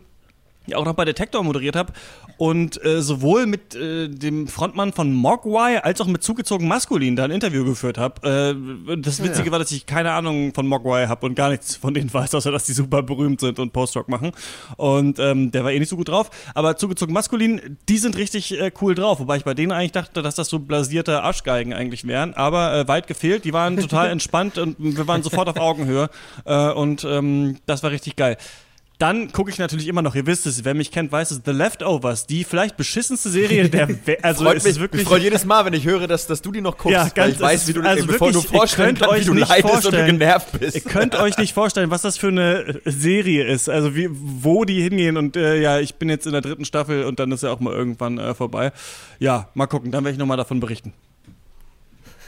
[0.76, 1.93] auch noch bei Detektor moderiert habe
[2.38, 7.26] und äh, sowohl mit äh, dem Frontmann von Mogwai als auch mit zugezogen Maskulin da
[7.26, 8.55] ein Interview geführt habe.
[8.88, 9.51] Äh, das Witzige ja.
[9.51, 12.51] war, dass ich keine Ahnung von Mogwai habe und gar nichts von denen weiß, außer
[12.51, 14.32] dass die super berühmt sind und Post-Rock machen.
[14.78, 16.30] Und ähm, der war eh nicht so gut drauf.
[16.55, 20.22] Aber zugezogen Maskulin, die sind richtig äh, cool drauf, wobei ich bei denen eigentlich dachte,
[20.22, 22.34] dass das so blasierte Arschgeigen eigentlich wären.
[22.34, 26.09] Aber äh, weit gefehlt, die waren total entspannt und wir waren sofort auf Augenhöhe.
[26.45, 28.38] Äh, und ähm, das war richtig geil.
[29.00, 31.52] Dann gucke ich natürlich immer noch, ihr wisst es, wer mich kennt, weiß es, The
[31.52, 34.26] Leftovers, die vielleicht beschissenste Serie der Welt.
[34.26, 35.04] Also Freut mich, ist wirklich.
[35.04, 36.97] Ich freue jedes Mal, wenn ich höre, dass, dass du die noch guckst.
[36.97, 39.86] Ja, ganz, ich weiß, wie du, also bevor wirklich, du vorstellen kannst, wie du leidest
[39.86, 40.76] und du genervt bist.
[40.76, 43.70] Ihr könnt euch nicht vorstellen, was das für eine Serie ist.
[43.70, 47.06] Also wie, wo die hingehen und äh, ja, ich bin jetzt in der dritten Staffel
[47.06, 48.74] und dann ist ja auch mal irgendwann äh, vorbei.
[49.20, 50.91] Ja, mal gucken, dann werde ich nochmal davon berichten.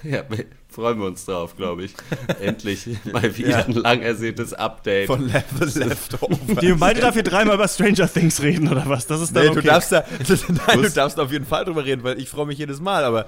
[0.04, 0.24] Ja,
[0.68, 1.94] freuen wir uns drauf, glaube ich.
[2.42, 3.66] Endlich mal wieder ja.
[3.66, 5.08] ein lang ersehntes Update.
[5.08, 6.38] Von Level Leftover.
[6.62, 9.08] Die Malte darf hier dreimal über Stranger Things reden, oder was?
[9.08, 9.62] Das ist dann nee, okay.
[9.62, 10.04] du darfst da,
[10.68, 13.28] nein, du darfst auf jeden Fall drüber reden, weil ich freue mich jedes Mal, aber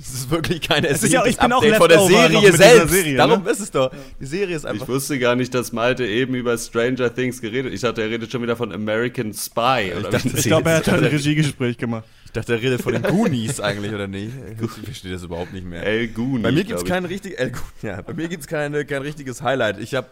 [0.00, 2.94] es ist wirklich kein es ist ja, ich bin Update auch von der Serie selbst.
[2.94, 3.50] Serie, Darum ne?
[3.50, 3.90] ist es doch.
[4.20, 4.84] Die Serie ist einfach.
[4.84, 7.74] Ich wusste gar nicht, dass Malte eben über Stranger Things geredet.
[7.74, 9.92] Ich dachte, er redet schon wieder von American Spy.
[10.12, 12.04] ich, ich glaube, er hat ein Regiegespräch gemacht.
[12.30, 14.32] Ich dachte, er redet von den Goonies eigentlich, oder nicht?
[14.60, 15.82] Ich verstehe das überhaupt nicht mehr.
[15.82, 16.42] El Goonies.
[16.44, 17.36] Bei mir gibt es kein, richtig,
[17.82, 19.80] ja, bei mir gibt's keine, kein richtiges Highlight.
[19.80, 20.06] Ich habe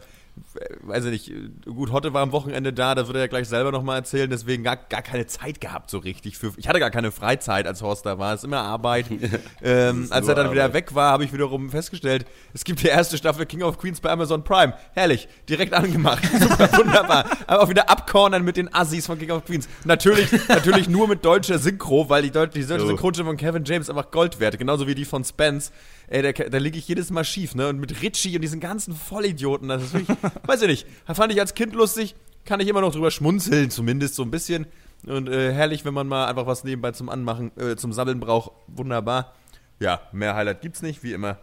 [0.83, 3.73] weiß ich nicht, gut, Hotte war am Wochenende da, das wird er ja gleich selber
[3.73, 6.39] nochmal erzählen, deswegen gar, gar keine Zeit gehabt so richtig.
[6.39, 9.07] Für, ich hatte gar keine Freizeit, als Horst da war, es ist immer Arbeit.
[9.63, 10.53] ähm, als er dann Arbeit.
[10.53, 14.01] wieder weg war, habe ich wiederum festgestellt, es gibt die erste Staffel King of Queens
[14.01, 14.75] bei Amazon Prime.
[14.95, 17.25] Herrlich, direkt angemacht, super, wunderbar.
[17.47, 19.69] Aber auch wieder abcornern mit den Assis von King of Queens.
[19.85, 23.91] Natürlich, natürlich nur mit deutscher Synchro, weil die, Deut die deutsche Synchronstimme von Kevin James
[23.91, 25.73] einfach Gold wert, genauso wie die von Spence
[26.09, 27.69] ey, da, da liege ich jedes Mal schief, ne?
[27.69, 31.41] Und mit Ritchie und diesen ganzen Vollidioten, das ist wirklich, weiß ich nicht, fand ich
[31.41, 34.67] als Kind lustig, kann ich immer noch drüber schmunzeln, zumindest so ein bisschen.
[35.07, 38.53] Und äh, herrlich, wenn man mal einfach was nebenbei zum Anmachen, äh, zum Sammeln braucht,
[38.67, 39.35] wunderbar.
[39.81, 41.39] Ja, mehr Highlight gibt's nicht, wie immer.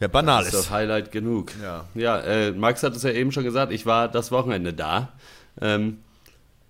[0.00, 0.54] Ja, banal ist.
[0.54, 1.52] Das Highlight genug.
[1.62, 5.12] Ja, ja äh, Max hat es ja eben schon gesagt, ich war das Wochenende da.
[5.60, 5.98] Ähm,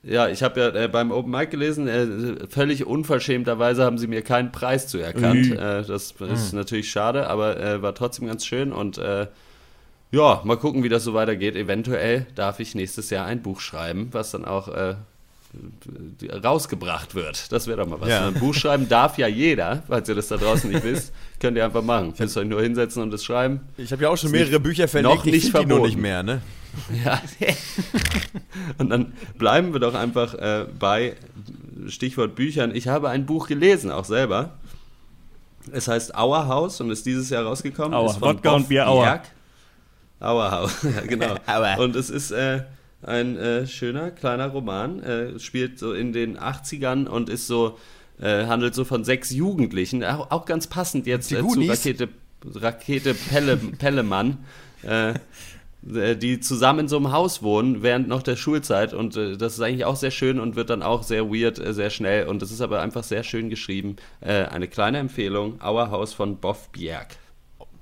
[0.06, 4.22] ja, ich habe ja äh, beim Open Mic gelesen, äh, völlig unverschämterweise haben sie mir
[4.22, 5.50] keinen Preis zuerkannt.
[5.50, 5.52] Mhm.
[5.54, 6.58] Äh, das ist mhm.
[6.58, 9.26] natürlich schade, aber äh, war trotzdem ganz schön und äh,
[10.10, 11.56] ja, mal gucken, wie das so weitergeht.
[11.56, 14.94] Eventuell darf ich nächstes Jahr ein Buch schreiben, was dann auch äh,
[16.42, 17.52] rausgebracht wird.
[17.52, 18.08] Das wäre doch mal was.
[18.08, 18.28] Ja.
[18.28, 21.12] Ein Buch schreiben darf ja jeder, falls ihr das da draußen nicht wisst.
[21.40, 22.14] Könnt ihr einfach machen.
[22.18, 23.60] Müsst euch nur hinsetzen und es schreiben.
[23.76, 25.82] Ich habe ja auch schon mehrere Bücher verlegt, noch nicht verboten.
[25.82, 26.42] nicht mehr, ne?
[27.04, 27.20] Ja.
[28.78, 31.14] und dann bleiben wir doch einfach äh, bei
[31.86, 32.74] Stichwort Büchern.
[32.74, 34.54] Ich habe ein Buch gelesen, auch selber.
[35.72, 37.94] Es heißt Our House und ist dieses Jahr rausgekommen.
[37.94, 39.22] Auer, ist von Wodka Boff und Bier Auer.
[40.20, 41.36] Our House, ja genau.
[41.82, 42.62] und es ist äh,
[43.04, 47.78] ein äh, schöner kleiner Roman, äh, spielt so in den 80ern und ist so,
[48.20, 52.08] äh, handelt so von sechs Jugendlichen, auch, auch ganz passend jetzt äh, zu Rakete,
[52.44, 54.38] Rakete Pelle, Pellemann.
[54.82, 55.14] Äh,
[55.92, 59.54] äh, die zusammen in so einem Haus wohnen während noch der Schulzeit und äh, das
[59.54, 62.40] ist eigentlich auch sehr schön und wird dann auch sehr weird, äh, sehr schnell und
[62.40, 63.96] das ist aber einfach sehr schön geschrieben.
[64.20, 67.16] Äh, eine kleine Empfehlung, Our House von Boff Bjerg.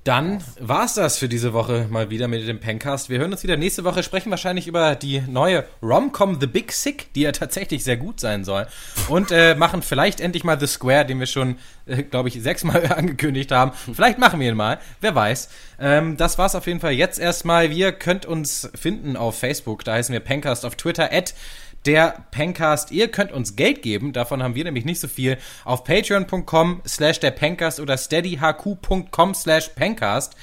[0.03, 3.09] Dann war's das für diese Woche mal wieder mit dem Pencast.
[3.09, 7.13] Wir hören uns wieder nächste Woche, sprechen wahrscheinlich über die neue Romcom The Big Sick,
[7.13, 8.67] die ja tatsächlich sehr gut sein soll.
[9.07, 12.85] Und äh, machen vielleicht endlich mal The Square, den wir schon, äh, glaube ich, sechsmal
[12.93, 13.71] angekündigt haben.
[13.93, 15.47] Vielleicht machen wir ihn mal, wer weiß.
[15.79, 17.69] Ähm, das war's auf jeden Fall jetzt erstmal.
[17.69, 21.33] Wir könnt uns finden auf Facebook, da heißen wir Pencast, auf Twitter, at
[21.85, 22.91] der Pencast.
[22.91, 27.19] Ihr könnt uns Geld geben, davon haben wir nämlich nicht so viel, auf patreon.com slash
[27.19, 30.35] der Pencast oder steadyhq.com slash Pencast.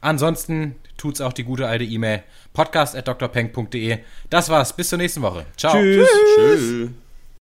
[0.00, 2.22] Ansonsten tut's auch die gute alte E-Mail
[2.52, 3.98] podcast at drpenk.de.
[4.30, 5.46] Das war's, bis zur nächsten Woche.
[5.56, 5.74] Ciao.
[5.74, 6.08] Tschüss.
[6.36, 7.05] Tschüss.